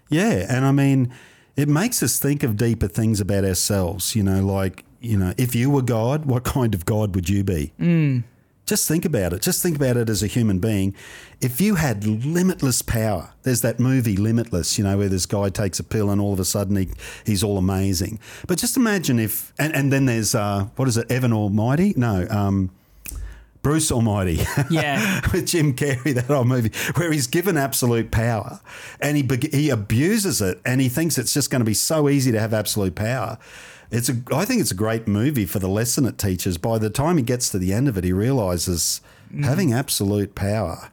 Yeah, 0.09 0.45
and 0.49 0.65
I 0.65 0.71
mean, 0.71 1.13
it 1.55 1.67
makes 1.67 2.01
us 2.03 2.19
think 2.19 2.43
of 2.43 2.55
deeper 2.55 2.87
things 2.87 3.19
about 3.19 3.43
ourselves. 3.45 4.15
You 4.15 4.23
know, 4.23 4.45
like 4.45 4.85
you 5.01 5.17
know, 5.17 5.33
if 5.37 5.55
you 5.55 5.69
were 5.69 5.81
God, 5.81 6.25
what 6.25 6.43
kind 6.43 6.73
of 6.73 6.85
God 6.85 7.15
would 7.15 7.29
you 7.29 7.43
be? 7.43 7.73
Mm. 7.79 8.23
Just 8.67 8.85
think 8.85 9.05
about 9.05 9.31
it. 9.31 9.41
Just 9.41 9.63
think 9.63 9.77
about 9.77 9.95
it 9.95 10.09
as 10.09 10.21
a 10.21 10.27
human 10.27 10.59
being. 10.59 10.93
If 11.39 11.61
you 11.61 11.75
had 11.75 12.05
limitless 12.05 12.81
power, 12.81 13.33
there's 13.43 13.61
that 13.61 13.79
movie 13.79 14.17
Limitless, 14.17 14.77
you 14.77 14.83
know, 14.83 14.97
where 14.97 15.07
this 15.07 15.25
guy 15.25 15.47
takes 15.47 15.79
a 15.79 15.85
pill 15.85 16.09
and 16.09 16.19
all 16.19 16.33
of 16.33 16.39
a 16.41 16.45
sudden 16.45 16.75
he, 16.75 16.89
he's 17.25 17.43
all 17.43 17.57
amazing. 17.57 18.19
But 18.45 18.57
just 18.57 18.75
imagine 18.75 19.19
if, 19.19 19.53
and, 19.57 19.73
and 19.73 19.93
then 19.93 20.05
there's, 20.05 20.35
uh, 20.35 20.65
what 20.75 20.89
is 20.89 20.97
it, 20.97 21.09
Evan 21.09 21.31
Almighty? 21.31 21.93
No, 21.95 22.27
um, 22.29 22.71
Bruce 23.61 23.91
Almighty. 23.91 24.45
Yeah. 24.69 25.21
with 25.33 25.47
Jim 25.47 25.73
Carrey, 25.73 26.13
that 26.13 26.29
old 26.29 26.47
movie, 26.47 26.71
where 26.95 27.11
he's 27.11 27.27
given 27.27 27.57
absolute 27.57 28.11
power 28.11 28.59
and 28.99 29.17
he 29.17 29.27
he 29.51 29.69
abuses 29.69 30.41
it 30.41 30.59
and 30.65 30.81
he 30.81 30.89
thinks 30.89 31.17
it's 31.17 31.33
just 31.33 31.49
going 31.49 31.61
to 31.61 31.65
be 31.65 31.73
so 31.73 32.09
easy 32.09 32.31
to 32.31 32.39
have 32.39 32.53
absolute 32.53 32.95
power. 32.95 33.37
It's 33.89 34.09
a, 34.09 34.17
I 34.33 34.45
think 34.45 34.61
it's 34.61 34.71
a 34.71 34.75
great 34.75 35.07
movie 35.07 35.45
for 35.45 35.59
the 35.59 35.69
lesson 35.69 36.05
it 36.05 36.17
teaches. 36.17 36.57
By 36.57 36.77
the 36.77 36.89
time 36.89 37.17
he 37.17 37.23
gets 37.23 37.49
to 37.51 37.59
the 37.59 37.71
end 37.73 37.87
of 37.87 37.97
it, 37.97 38.03
he 38.03 38.11
realizes 38.11 39.01
having 39.43 39.73
absolute 39.73 40.35
power 40.35 40.91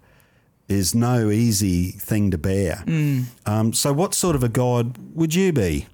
is 0.69 0.95
no 0.95 1.31
easy 1.31 1.91
thing 1.91 2.31
to 2.31 2.39
bear. 2.39 2.85
Um, 3.47 3.73
so, 3.73 3.93
what 3.93 4.15
sort 4.15 4.37
of 4.37 4.43
a 4.43 4.49
God 4.49 4.97
would 5.15 5.35
you 5.35 5.53
be 5.53 5.87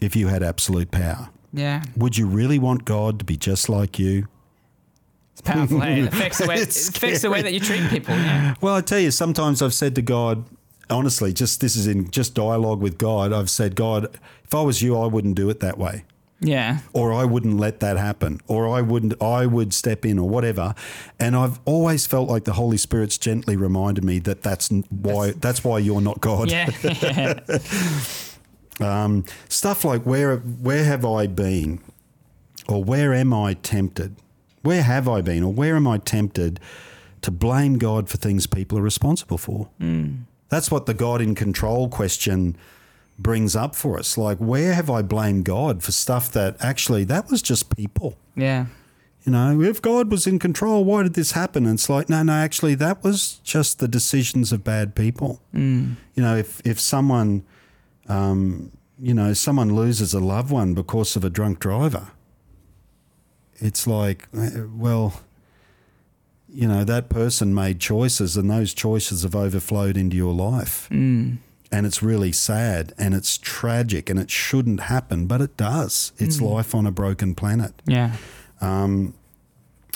if 0.00 0.14
you 0.16 0.28
had 0.28 0.42
absolute 0.42 0.90
power? 0.90 1.30
Yeah. 1.52 1.84
Would 1.96 2.16
you 2.18 2.26
really 2.26 2.58
want 2.58 2.84
God 2.84 3.18
to 3.18 3.24
be 3.24 3.36
just 3.36 3.68
like 3.68 3.98
you? 3.98 4.28
It's 5.40 5.48
powerful. 5.48 5.80
hey? 5.80 6.00
It 6.00 6.08
affects 6.12 6.38
the 6.38 6.46
way, 6.48 6.56
it 6.56 6.68
affects 6.68 7.22
the 7.22 7.30
way 7.30 7.42
that 7.42 7.52
you 7.52 7.60
treat 7.60 7.88
people. 7.88 8.14
Yeah. 8.14 8.54
Well, 8.60 8.74
I 8.74 8.80
tell 8.82 8.98
you, 9.00 9.10
sometimes 9.10 9.62
I've 9.62 9.74
said 9.74 9.94
to 9.94 10.02
God, 10.02 10.44
honestly, 10.90 11.32
just 11.32 11.60
this 11.60 11.76
is 11.76 11.86
in 11.86 12.10
just 12.10 12.34
dialogue 12.34 12.80
with 12.82 12.98
God. 12.98 13.32
I've 13.32 13.50
said, 13.50 13.74
God, 13.74 14.06
if 14.44 14.54
I 14.54 14.60
was 14.62 14.82
you, 14.82 14.98
I 14.98 15.06
wouldn't 15.06 15.36
do 15.36 15.48
it 15.48 15.60
that 15.60 15.78
way, 15.78 16.04
Yeah. 16.40 16.80
or 16.92 17.12
I 17.12 17.24
wouldn't 17.24 17.56
let 17.58 17.80
that 17.80 17.96
happen, 17.96 18.40
or 18.48 18.68
I 18.68 18.82
wouldn't, 18.82 19.14
I 19.22 19.46
would 19.46 19.72
step 19.72 20.04
in, 20.04 20.18
or 20.18 20.28
whatever. 20.28 20.74
And 21.18 21.34
I've 21.36 21.58
always 21.64 22.06
felt 22.06 22.28
like 22.28 22.44
the 22.44 22.54
Holy 22.54 22.76
Spirit's 22.76 23.16
gently 23.16 23.56
reminded 23.56 24.04
me 24.04 24.18
that 24.20 24.42
that's 24.42 24.68
why 24.90 25.30
that's 25.32 25.62
why 25.64 25.78
you're 25.78 26.00
not 26.02 26.20
God. 26.20 26.50
Yeah. 26.50 27.38
Um, 28.80 29.26
stuff 29.50 29.84
like 29.84 30.04
where 30.04 30.38
where 30.38 30.84
have 30.84 31.04
I 31.04 31.26
been, 31.26 31.80
or 32.66 32.82
where 32.82 33.12
am 33.12 33.34
I 33.34 33.52
tempted? 33.54 34.16
Where 34.62 34.82
have 34.82 35.08
I 35.08 35.20
been, 35.22 35.42
or 35.42 35.52
where 35.52 35.76
am 35.76 35.86
I 35.86 35.98
tempted 35.98 36.60
to 37.22 37.30
blame 37.30 37.78
God 37.78 38.08
for 38.08 38.16
things 38.16 38.46
people 38.46 38.78
are 38.78 38.82
responsible 38.82 39.38
for? 39.38 39.68
That's 40.48 40.70
what 40.70 40.86
the 40.86 40.94
God 40.94 41.20
in 41.20 41.34
control 41.34 41.88
question 41.88 42.56
brings 43.18 43.54
up 43.54 43.74
for 43.74 43.98
us. 43.98 44.18
Like, 44.18 44.38
where 44.38 44.74
have 44.74 44.90
I 44.90 45.02
blamed 45.02 45.44
God 45.44 45.82
for 45.82 45.92
stuff 45.92 46.32
that 46.32 46.56
actually 46.60 47.04
that 47.04 47.30
was 47.30 47.42
just 47.42 47.74
people? 47.76 48.16
yeah. 48.36 48.66
You 49.26 49.32
know, 49.32 49.60
if 49.60 49.82
God 49.82 50.10
was 50.10 50.26
in 50.26 50.38
control, 50.38 50.82
why 50.82 51.02
did 51.02 51.12
this 51.12 51.32
happen? 51.32 51.66
And 51.66 51.74
it's 51.74 51.90
like, 51.90 52.08
no, 52.08 52.22
no, 52.22 52.32
actually, 52.32 52.74
that 52.76 53.04
was 53.04 53.38
just 53.44 53.78
the 53.78 53.86
decisions 53.86 54.50
of 54.50 54.64
bad 54.64 54.94
people. 54.94 55.42
Mm. 55.54 55.96
You 56.14 56.22
know, 56.22 56.36
if 56.38 56.62
if 56.64 56.80
someone, 56.80 57.44
um, 58.08 58.72
you 58.98 59.12
know, 59.12 59.34
someone 59.34 59.76
loses 59.76 60.14
a 60.14 60.20
loved 60.20 60.50
one 60.50 60.72
because 60.72 61.16
of 61.16 61.24
a 61.24 61.28
drunk 61.28 61.60
driver, 61.60 62.12
it's 63.60 63.86
like, 63.86 64.28
eh, 64.36 64.64
well, 64.74 65.20
you 66.48 66.66
know, 66.66 66.84
that 66.84 67.08
person 67.08 67.54
made 67.54 67.78
choices, 67.78 68.36
and 68.36 68.50
those 68.50 68.74
choices 68.74 69.22
have 69.22 69.36
overflowed 69.36 69.96
into 69.96 70.16
your 70.16 70.34
life. 70.34 70.88
Mm. 70.90 71.38
And 71.72 71.86
it's 71.86 72.02
really 72.02 72.32
sad 72.32 72.92
and 72.98 73.14
it's 73.14 73.38
tragic 73.38 74.10
and 74.10 74.18
it 74.18 74.28
shouldn't 74.28 74.80
happen, 74.80 75.28
but 75.28 75.40
it 75.40 75.56
does. 75.56 76.10
It's 76.18 76.40
life 76.40 76.74
on 76.74 76.84
a 76.84 76.90
broken 76.90 77.36
planet. 77.36 77.80
Yeah. 77.86 78.16
Um, 78.60 79.14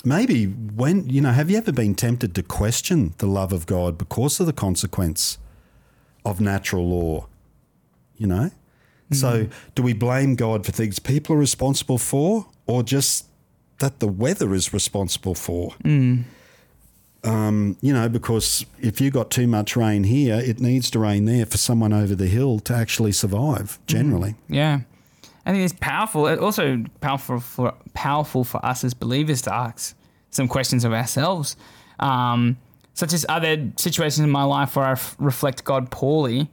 maybe 0.05 0.45
when 0.45 1.09
you 1.09 1.19
know, 1.19 1.33
have 1.33 1.49
you 1.49 1.57
ever 1.57 1.73
been 1.73 1.93
tempted 1.93 2.33
to 2.35 2.43
question 2.43 3.13
the 3.17 3.25
love 3.25 3.51
of 3.51 3.65
God 3.65 3.97
because 3.97 4.39
of 4.39 4.45
the 4.45 4.53
consequence 4.53 5.37
of 6.23 6.39
natural 6.39 6.87
law? 6.87 7.27
You 8.15 8.27
know, 8.27 8.51
so 9.11 9.47
do 9.75 9.83
we 9.83 9.91
blame 9.91 10.35
God 10.35 10.65
for 10.65 10.71
things 10.71 10.99
people 10.99 11.35
are 11.35 11.39
responsible 11.39 11.97
for, 11.97 12.47
or 12.67 12.83
just 12.83 13.25
that 13.79 13.99
the 13.99 14.07
weather 14.07 14.53
is 14.53 14.73
responsible 14.73 15.35
for? 15.35 15.73
Um, 17.23 17.75
you 17.81 17.91
know, 17.91 18.07
because 18.07 18.65
if 18.79 19.01
you 19.01 19.09
got 19.09 19.31
too 19.31 19.47
much 19.47 19.75
rain 19.75 20.03
here, 20.03 20.35
it 20.35 20.59
needs 20.59 20.91
to 20.91 20.99
rain 20.99 21.25
there 21.25 21.45
for 21.47 21.57
someone 21.57 21.91
over 21.91 22.13
the 22.13 22.27
hill 22.27 22.59
to 22.59 22.73
actually 22.75 23.11
survive. 23.13 23.79
Generally, 23.87 24.35
Yeah. 24.47 24.81
I 25.47 25.51
think 25.51 25.63
it's 25.63 25.75
powerful. 25.79 26.25
It's 26.27 26.41
also 26.41 26.83
powerful 27.01 27.39
for 27.39 27.73
powerful 27.93 28.43
for 28.43 28.63
us 28.65 28.83
as 28.83 28.93
believers 28.95 29.41
to 29.43 29.53
ask 29.53 29.95
some 30.31 30.47
questions 30.47 30.83
of 30.83 30.91
ourselves, 30.91 31.55
um, 31.99 32.57
such 32.95 33.13
as 33.13 33.25
are 33.25 33.39
there 33.39 33.71
situations 33.77 34.23
in 34.23 34.31
my 34.31 34.43
life 34.43 34.75
where 34.75 34.85
I 34.85 34.91
f- 34.93 35.15
reflect 35.19 35.63
God 35.63 35.91
poorly 35.91 36.49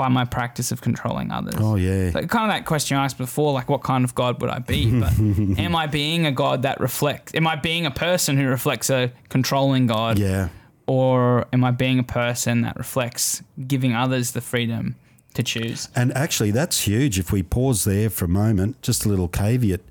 by 0.00 0.08
my 0.08 0.24
practice 0.24 0.72
of 0.72 0.80
controlling 0.80 1.30
others? 1.30 1.56
oh 1.58 1.76
yeah, 1.76 2.10
Like 2.14 2.30
kind 2.30 2.50
of 2.50 2.56
that 2.56 2.64
question 2.64 2.96
I 2.96 3.04
asked 3.04 3.18
before, 3.18 3.52
like 3.52 3.68
what 3.68 3.82
kind 3.82 4.02
of 4.02 4.14
God 4.14 4.40
would 4.40 4.48
I 4.48 4.58
be? 4.58 4.98
But 4.98 5.12
am 5.18 5.76
I 5.76 5.86
being 5.86 6.24
a 6.24 6.32
God 6.32 6.62
that 6.62 6.80
reflects? 6.80 7.34
Am 7.34 7.46
I 7.46 7.56
being 7.56 7.84
a 7.84 7.90
person 7.90 8.38
who 8.38 8.46
reflects 8.48 8.88
a 8.88 9.12
controlling 9.28 9.86
God? 9.86 10.18
yeah. 10.18 10.48
Or 10.86 11.46
am 11.52 11.62
I 11.62 11.70
being 11.70 11.98
a 11.98 12.02
person 12.02 12.62
that 12.62 12.76
reflects 12.76 13.42
giving 13.68 13.94
others 13.94 14.32
the 14.32 14.40
freedom 14.40 14.96
to 15.34 15.42
choose? 15.42 15.88
And 15.94 16.12
actually, 16.16 16.50
that's 16.50 16.80
huge. 16.80 17.18
If 17.18 17.30
we 17.30 17.42
pause 17.42 17.84
there 17.84 18.08
for 18.10 18.24
a 18.24 18.28
moment, 18.28 18.80
just 18.82 19.04
a 19.04 19.08
little 19.08 19.28
caveat 19.28 19.82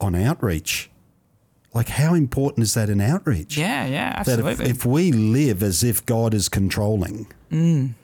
on 0.00 0.14
outreach. 0.14 0.90
Like, 1.74 1.90
how 1.90 2.14
important 2.14 2.64
is 2.64 2.74
that 2.74 2.88
in 2.88 3.00
outreach? 3.00 3.56
Yeah, 3.56 3.86
yeah, 3.86 4.10
that 4.24 4.38
absolutely. 4.38 4.64
if, 4.64 4.78
if 4.78 4.86
we 4.86 5.12
live 5.12 5.62
as 5.62 5.84
if 5.84 6.04
God 6.06 6.34
is 6.34 6.48
controlling, 6.48 7.26
mm. 7.50 7.94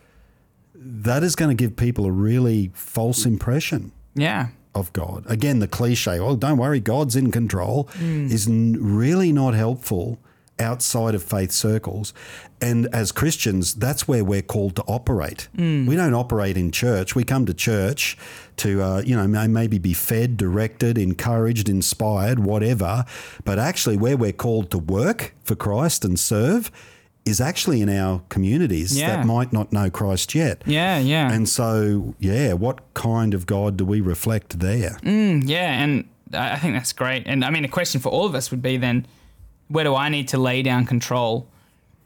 That 0.80 1.22
is 1.22 1.34
going 1.36 1.54
to 1.56 1.60
give 1.60 1.76
people 1.76 2.06
a 2.06 2.12
really 2.12 2.70
false 2.74 3.26
impression 3.26 3.92
yeah, 4.14 4.48
of 4.74 4.92
God. 4.92 5.24
Again, 5.26 5.58
the 5.58 5.68
cliche, 5.68 6.20
well, 6.20 6.36
don't 6.36 6.58
worry, 6.58 6.80
God's 6.80 7.16
in 7.16 7.30
control, 7.30 7.88
Mm. 8.00 8.30
is 8.30 8.46
n- 8.46 8.76
really 8.80 9.32
not 9.32 9.54
helpful 9.54 10.18
outside 10.60 11.14
of 11.14 11.22
faith 11.22 11.52
circles. 11.52 12.12
And 12.60 12.88
as 12.92 13.12
Christians, 13.12 13.74
that's 13.74 14.08
where 14.08 14.24
we're 14.24 14.42
called 14.42 14.74
to 14.76 14.82
operate. 14.88 15.48
Mm. 15.56 15.86
We 15.86 15.94
don't 15.94 16.14
operate 16.14 16.56
in 16.56 16.72
church. 16.72 17.14
We 17.14 17.22
come 17.22 17.46
to 17.46 17.54
church 17.54 18.16
to, 18.56 18.82
uh, 18.82 19.02
you 19.06 19.14
know, 19.16 19.28
maybe 19.46 19.78
be 19.78 19.92
fed, 19.94 20.36
directed, 20.36 20.98
encouraged, 20.98 21.68
inspired, 21.68 22.40
whatever. 22.40 23.04
But 23.44 23.60
actually, 23.60 23.96
where 23.96 24.16
we're 24.16 24.32
called 24.32 24.70
to 24.72 24.78
work 24.78 25.34
for 25.44 25.54
Christ 25.54 26.04
and 26.04 26.18
serve 26.18 26.72
is 27.28 27.40
actually 27.40 27.80
in 27.82 27.88
our 27.88 28.20
communities 28.28 28.96
Yeah. 28.98 29.16
that 29.16 29.26
might 29.26 29.52
not 29.52 29.72
know 29.72 29.90
Christ 29.90 30.34
yet. 30.34 30.62
yeah, 30.66 30.98
yeah, 30.98 31.30
And 31.32 31.48
so, 31.48 32.14
yeah, 32.18 32.54
what 32.54 32.78
kind 32.94 33.34
of 33.34 33.46
God 33.46 33.76
do 33.76 33.84
we 33.84 34.00
reflect 34.00 34.58
there? 34.60 34.98
Mm, 35.02 35.42
yeah. 35.46 35.82
And 35.82 36.04
I 36.32 36.56
think 36.58 36.74
that's 36.74 36.92
great. 36.92 37.22
And 37.26 37.44
I 37.44 37.50
mean, 37.50 37.64
a 37.64 37.68
question 37.68 38.00
for 38.00 38.08
all 38.10 38.26
of 38.26 38.34
us 38.34 38.50
would 38.50 38.62
be 38.62 38.76
then, 38.76 39.06
where 39.68 39.84
do 39.84 39.94
I 39.94 40.08
need 40.08 40.28
to 40.28 40.38
lay 40.38 40.62
down 40.62 40.86
control 40.86 41.46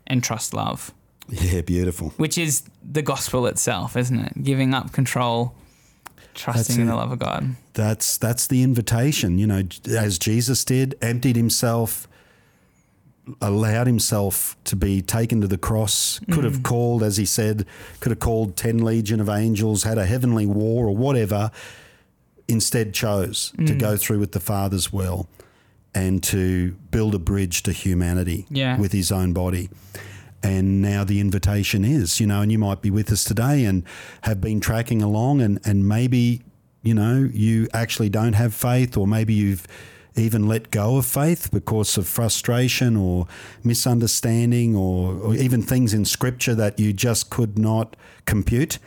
and 0.06 0.22
trust 0.22 0.52
love? 0.54 0.92
Yeah, 1.28 1.60
beautiful. 1.62 2.10
Which 2.16 2.36
is 2.36 2.62
the 2.82 3.02
gospel 3.02 3.46
itself, 3.46 3.96
isn't 3.96 4.18
it? 4.18 4.42
Giving 4.42 4.74
up 4.74 4.92
control, 4.92 5.54
trusting 6.34 6.80
in 6.80 6.86
the 6.88 6.96
love 6.96 7.12
of 7.12 7.18
God. 7.18 7.56
That's 7.74 8.18
that's 8.18 8.46
the 8.48 8.62
invitation, 8.62 9.38
you 9.38 9.46
know, 9.46 9.62
as 9.88 10.18
Jesus 10.18 10.64
did, 10.64 10.96
emptied 11.00 11.36
himself, 11.36 12.08
allowed 13.40 13.86
himself 13.86 14.56
to 14.64 14.74
be 14.74 15.00
taken 15.00 15.40
to 15.40 15.46
the 15.46 15.58
cross, 15.58 16.20
could 16.32 16.44
have 16.44 16.58
mm. 16.58 16.64
called, 16.64 17.02
as 17.02 17.16
he 17.16 17.24
said, 17.24 17.66
could 18.00 18.10
have 18.10 18.18
called 18.18 18.56
10 18.56 18.84
legion 18.84 19.20
of 19.20 19.28
angels, 19.28 19.84
had 19.84 19.98
a 19.98 20.06
heavenly 20.06 20.46
war 20.46 20.86
or 20.88 20.96
whatever, 20.96 21.50
instead 22.48 22.92
chose 22.92 23.52
to 23.58 23.74
mm. 23.74 23.78
go 23.78 23.96
through 23.96 24.18
with 24.18 24.32
the 24.32 24.40
Father's 24.40 24.92
will 24.92 25.28
and 25.94 26.22
to 26.22 26.72
build 26.90 27.14
a 27.14 27.18
bridge 27.18 27.62
to 27.62 27.72
humanity 27.72 28.46
Yeah. 28.50 28.78
with 28.78 28.92
his 28.92 29.12
own 29.12 29.32
body. 29.32 29.70
And 30.42 30.82
now 30.82 31.04
the 31.04 31.20
invitation 31.20 31.84
is, 31.84 32.18
you 32.18 32.26
know, 32.26 32.40
and 32.40 32.50
you 32.50 32.58
might 32.58 32.82
be 32.82 32.90
with 32.90 33.12
us 33.12 33.22
today 33.22 33.64
and 33.64 33.84
have 34.22 34.40
been 34.40 34.58
tracking 34.58 35.00
along, 35.00 35.40
and, 35.40 35.60
and 35.64 35.86
maybe, 35.86 36.42
you 36.82 36.94
know, 36.94 37.30
you 37.32 37.68
actually 37.72 38.08
don't 38.08 38.32
have 38.32 38.52
faith, 38.52 38.96
or 38.96 39.06
maybe 39.06 39.32
you've 39.34 39.66
even 40.14 40.46
let 40.46 40.70
go 40.70 40.96
of 40.96 41.06
faith 41.06 41.50
because 41.50 41.96
of 41.96 42.06
frustration 42.06 42.96
or 42.96 43.26
misunderstanding, 43.64 44.76
or, 44.76 45.14
or 45.14 45.34
even 45.34 45.62
things 45.62 45.94
in 45.94 46.04
scripture 46.04 46.54
that 46.54 46.78
you 46.78 46.92
just 46.92 47.30
could 47.30 47.58
not 47.58 47.96
compute. 48.26 48.78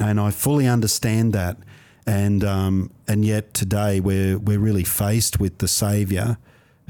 And 0.00 0.20
I 0.20 0.30
fully 0.30 0.66
understand 0.66 1.32
that. 1.32 1.56
And, 2.06 2.44
um, 2.44 2.90
and 3.06 3.24
yet 3.24 3.54
today 3.54 4.00
we're, 4.00 4.38
we're 4.38 4.58
really 4.58 4.84
faced 4.84 5.40
with 5.40 5.58
the 5.58 5.68
Savior 5.68 6.38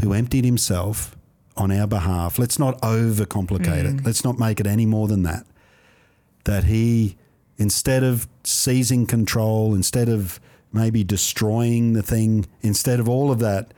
who 0.00 0.12
emptied 0.12 0.44
himself 0.44 1.16
on 1.56 1.72
our 1.72 1.86
behalf. 1.86 2.38
Let's 2.38 2.58
not 2.58 2.80
overcomplicate 2.82 3.84
it. 3.84 4.04
Let's 4.04 4.22
not 4.22 4.38
make 4.38 4.60
it 4.60 4.66
any 4.66 4.86
more 4.86 5.08
than 5.08 5.24
that. 5.24 5.44
That 6.44 6.64
he, 6.64 7.16
instead 7.56 8.04
of 8.04 8.28
seizing 8.44 9.06
control, 9.06 9.74
instead 9.74 10.08
of 10.08 10.40
maybe 10.72 11.04
destroying 11.04 11.92
the 11.94 12.02
thing, 12.02 12.46
instead 12.62 13.00
of 13.00 13.09
all 13.09 13.31
of 13.31 13.38
that, 13.40 13.72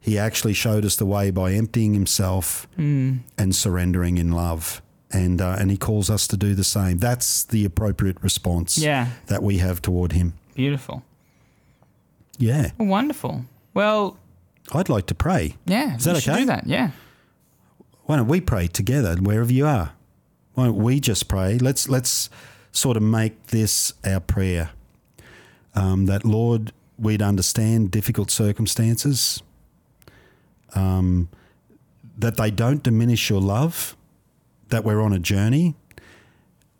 he 0.00 0.18
actually 0.18 0.52
showed 0.54 0.84
us 0.84 0.96
the 0.96 1.06
way 1.06 1.30
by 1.30 1.52
emptying 1.52 1.94
himself 1.94 2.66
and 2.76 3.22
surrendering 3.54 4.18
in 4.18 4.32
love. 4.32 4.82
And, 5.10 5.40
uh, 5.40 5.56
and 5.58 5.70
he 5.70 5.76
calls 5.76 6.10
us 6.10 6.26
to 6.28 6.36
do 6.36 6.54
the 6.54 6.64
same. 6.64 6.98
That's 6.98 7.44
the 7.44 7.64
appropriate 7.64 8.20
response 8.20 8.76
Yeah. 8.78 9.10
that 9.26 9.42
we 9.42 9.58
have 9.58 9.80
toward 9.80 10.12
him. 10.12 10.34
Beautiful. 10.54 11.04
Yeah. 12.38 12.72
Wonderful. 12.78 13.44
Well, 13.74 14.16
I'd 14.72 14.88
like 14.88 15.06
to 15.06 15.14
pray. 15.14 15.56
yeah. 15.66 15.96
Is 15.96 16.04
that 16.04 16.16
okay? 16.16 16.40
Do 16.40 16.46
that. 16.46 16.66
Yeah. 16.66 16.90
why 18.06 18.16
don't 18.16 18.28
we 18.28 18.40
pray 18.40 18.66
together 18.66 19.14
wherever 19.16 19.52
you 19.52 19.66
are? 19.66 19.92
Why 20.54 20.64
don't 20.66 20.76
we 20.76 21.00
just 21.00 21.28
pray? 21.28 21.58
Let's 21.58 21.88
let's 21.88 22.28
sort 22.72 22.96
of 22.96 23.02
make 23.02 23.46
this 23.46 23.92
our 24.04 24.20
prayer. 24.20 24.70
Um, 25.74 26.06
that 26.06 26.24
Lord, 26.24 26.72
we'd 26.98 27.22
understand 27.22 27.90
difficult 27.90 28.30
circumstances. 28.30 29.42
Um, 30.74 31.28
that 32.16 32.36
they 32.36 32.50
don't 32.50 32.82
diminish 32.82 33.28
your 33.30 33.40
love. 33.40 33.96
That 34.68 34.84
we're 34.84 35.00
on 35.00 35.12
a 35.12 35.18
journey, 35.18 35.74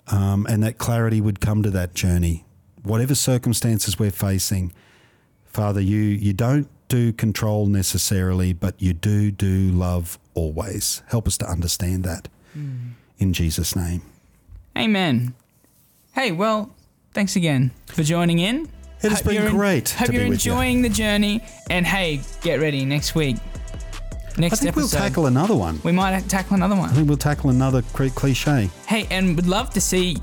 um, 0.09 0.47
and 0.49 0.63
that 0.63 0.79
clarity 0.79 1.21
would 1.21 1.39
come 1.39 1.63
to 1.63 1.71
that 1.71 1.95
journey, 1.95 2.45
whatever 2.83 3.15
circumstances 3.15 3.99
we're 3.99 4.11
facing. 4.11 4.73
Father, 5.45 5.81
you 5.81 6.01
you 6.01 6.33
don't 6.33 6.69
do 6.89 7.13
control 7.13 7.67
necessarily, 7.67 8.53
but 8.53 8.75
you 8.81 8.93
do 8.93 9.31
do 9.31 9.71
love 9.71 10.19
always. 10.35 11.03
Help 11.09 11.27
us 11.27 11.37
to 11.39 11.47
understand 11.49 12.05
that. 12.05 12.29
In 13.19 13.33
Jesus' 13.33 13.77
name. 13.77 14.03
Amen. 14.77 15.35
Hey, 16.13 16.33
well, 16.33 16.75
thanks 17.13 17.37
again 17.37 17.71
for 17.87 18.03
joining 18.03 18.39
in. 18.39 18.69
It 19.05 19.11
has 19.11 19.21
Hope 19.21 19.33
been 19.33 19.43
en- 19.45 19.51
great 19.53 19.91
Hope 19.91 20.07
to 20.09 20.13
you're 20.15 20.29
with 20.29 20.45
you. 20.45 20.53
enjoying 20.53 20.83
the 20.83 20.89
journey. 20.89 21.43
And 21.71 21.87
hey, 21.87 22.21
get 22.43 22.61
ready 22.61 22.85
next 22.85 23.15
week. 23.15 23.37
Next 24.37 24.55
I 24.55 24.57
think 24.57 24.69
episode. 24.71 24.77
we'll 24.77 24.89
tackle 24.89 25.27
another 25.27 25.55
one. 25.55 25.81
we 25.85 25.93
might 25.93 26.29
tackle 26.29 26.57
another 26.57 26.75
one. 26.75 26.91
I 26.91 26.93
think 26.93 27.07
we'll 27.09 27.17
tackle 27.17 27.51
another 27.51 27.83
cliche. 27.83 28.69
Hey, 28.87 29.07
and 29.11 29.37
we'd 29.37 29.47
love 29.47 29.71
to 29.71 29.81
see. 29.81 30.17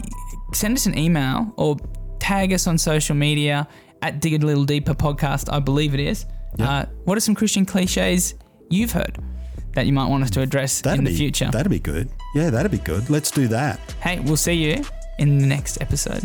Send 0.54 0.76
us 0.76 0.86
an 0.86 0.98
email 0.98 1.54
or 1.56 1.78
tag 2.20 2.52
us 2.52 2.67
on 2.67 2.78
social 2.78 3.15
media 3.15 3.67
at 4.02 4.20
Dig 4.20 4.34
a 4.44 4.46
Little 4.46 4.65
Deeper 4.65 4.94
podcast. 4.94 5.52
I 5.54 5.60
believe 5.60 5.94
it 5.94 6.02
is. 6.02 6.26
Yep. 6.58 6.67
Uh, 6.67 6.86
what 7.06 7.17
are 7.17 7.22
some 7.22 7.36
Christian 7.36 7.65
cliches 7.65 8.34
you've 8.70 8.91
heard 8.91 9.17
that 9.76 9.86
you 9.86 9.94
might 9.94 10.08
want 10.10 10.24
us 10.24 10.30
to 10.32 10.41
address 10.41 10.82
That'd 10.82 11.00
in 11.00 11.06
be 11.06 11.12
the 11.12 11.17
future? 11.17 11.50
That'd 11.50 11.70
be 11.72 11.80
good. 11.80 12.10
Yeah, 12.36 12.50
that'd 12.50 12.72
be 12.72 12.80
good. 12.80 13.10
Let's 13.10 13.32
do 13.32 13.48
that. 13.48 13.80
Hey, 14.02 14.20
we'll 14.20 14.36
see 14.36 14.52
you 14.54 14.84
in 15.20 15.38
the 15.38 15.46
next 15.48 15.80
episode. 15.80 16.24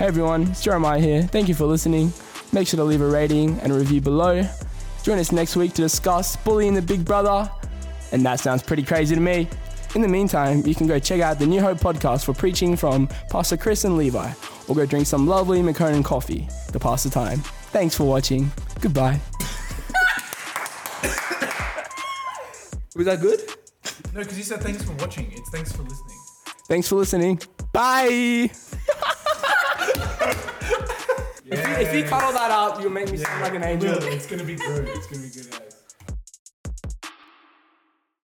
Hey 0.00 0.06
everyone, 0.06 0.44
it's 0.44 0.62
Jeremiah 0.62 0.98
here. 0.98 1.22
Thank 1.24 1.46
you 1.46 1.54
for 1.54 1.66
listening. 1.66 2.10
Make 2.54 2.66
sure 2.66 2.78
to 2.78 2.84
leave 2.84 3.02
a 3.02 3.06
rating 3.06 3.60
and 3.60 3.70
a 3.70 3.74
review 3.74 4.00
below. 4.00 4.42
Join 5.02 5.18
us 5.18 5.30
next 5.30 5.56
week 5.56 5.74
to 5.74 5.82
discuss 5.82 6.36
bullying 6.36 6.72
the 6.72 6.80
big 6.80 7.04
brother. 7.04 7.50
And 8.10 8.24
that 8.24 8.40
sounds 8.40 8.62
pretty 8.62 8.82
crazy 8.82 9.14
to 9.14 9.20
me. 9.20 9.46
In 9.94 10.00
the 10.00 10.08
meantime, 10.08 10.66
you 10.66 10.74
can 10.74 10.86
go 10.86 10.98
check 10.98 11.20
out 11.20 11.38
the 11.38 11.46
New 11.46 11.60
Hope 11.60 11.80
podcast 11.80 12.24
for 12.24 12.32
preaching 12.32 12.76
from 12.76 13.08
Pastor 13.28 13.58
Chris 13.58 13.84
and 13.84 13.98
Levi, 13.98 14.32
or 14.68 14.74
go 14.74 14.86
drink 14.86 15.06
some 15.06 15.26
lovely 15.26 15.60
McConan 15.60 16.02
coffee 16.02 16.48
to 16.72 16.78
pass 16.78 17.02
the 17.02 17.10
time. 17.10 17.40
Thanks 17.70 17.94
for 17.94 18.04
watching. 18.04 18.50
Goodbye. 18.80 19.20
Was 22.96 23.04
that 23.04 23.20
good? 23.20 23.40
No, 24.14 24.20
because 24.20 24.38
you 24.38 24.44
said 24.44 24.62
thanks 24.62 24.82
for 24.82 24.92
watching. 24.92 25.30
It's 25.30 25.50
thanks 25.50 25.72
for 25.72 25.82
listening. 25.82 26.18
Thanks 26.68 26.88
for 26.88 26.94
listening. 26.94 27.38
Bye. 27.74 28.50
If 30.20 31.66
you, 31.66 31.74
if 31.74 31.94
you 31.94 32.04
cut 32.04 32.22
all 32.22 32.32
that 32.32 32.50
out, 32.50 32.80
you'll 32.80 32.90
make 32.90 33.10
me 33.10 33.16
sound 33.16 33.42
like 33.42 33.54
an 33.54 33.64
angel. 33.64 33.94
It's 34.04 34.26
gonna 34.26 34.44
be 34.44 34.54
good. 34.54 34.86
It's 34.88 35.06
gonna 35.06 35.22
be 35.22 35.30
good. 35.30 35.69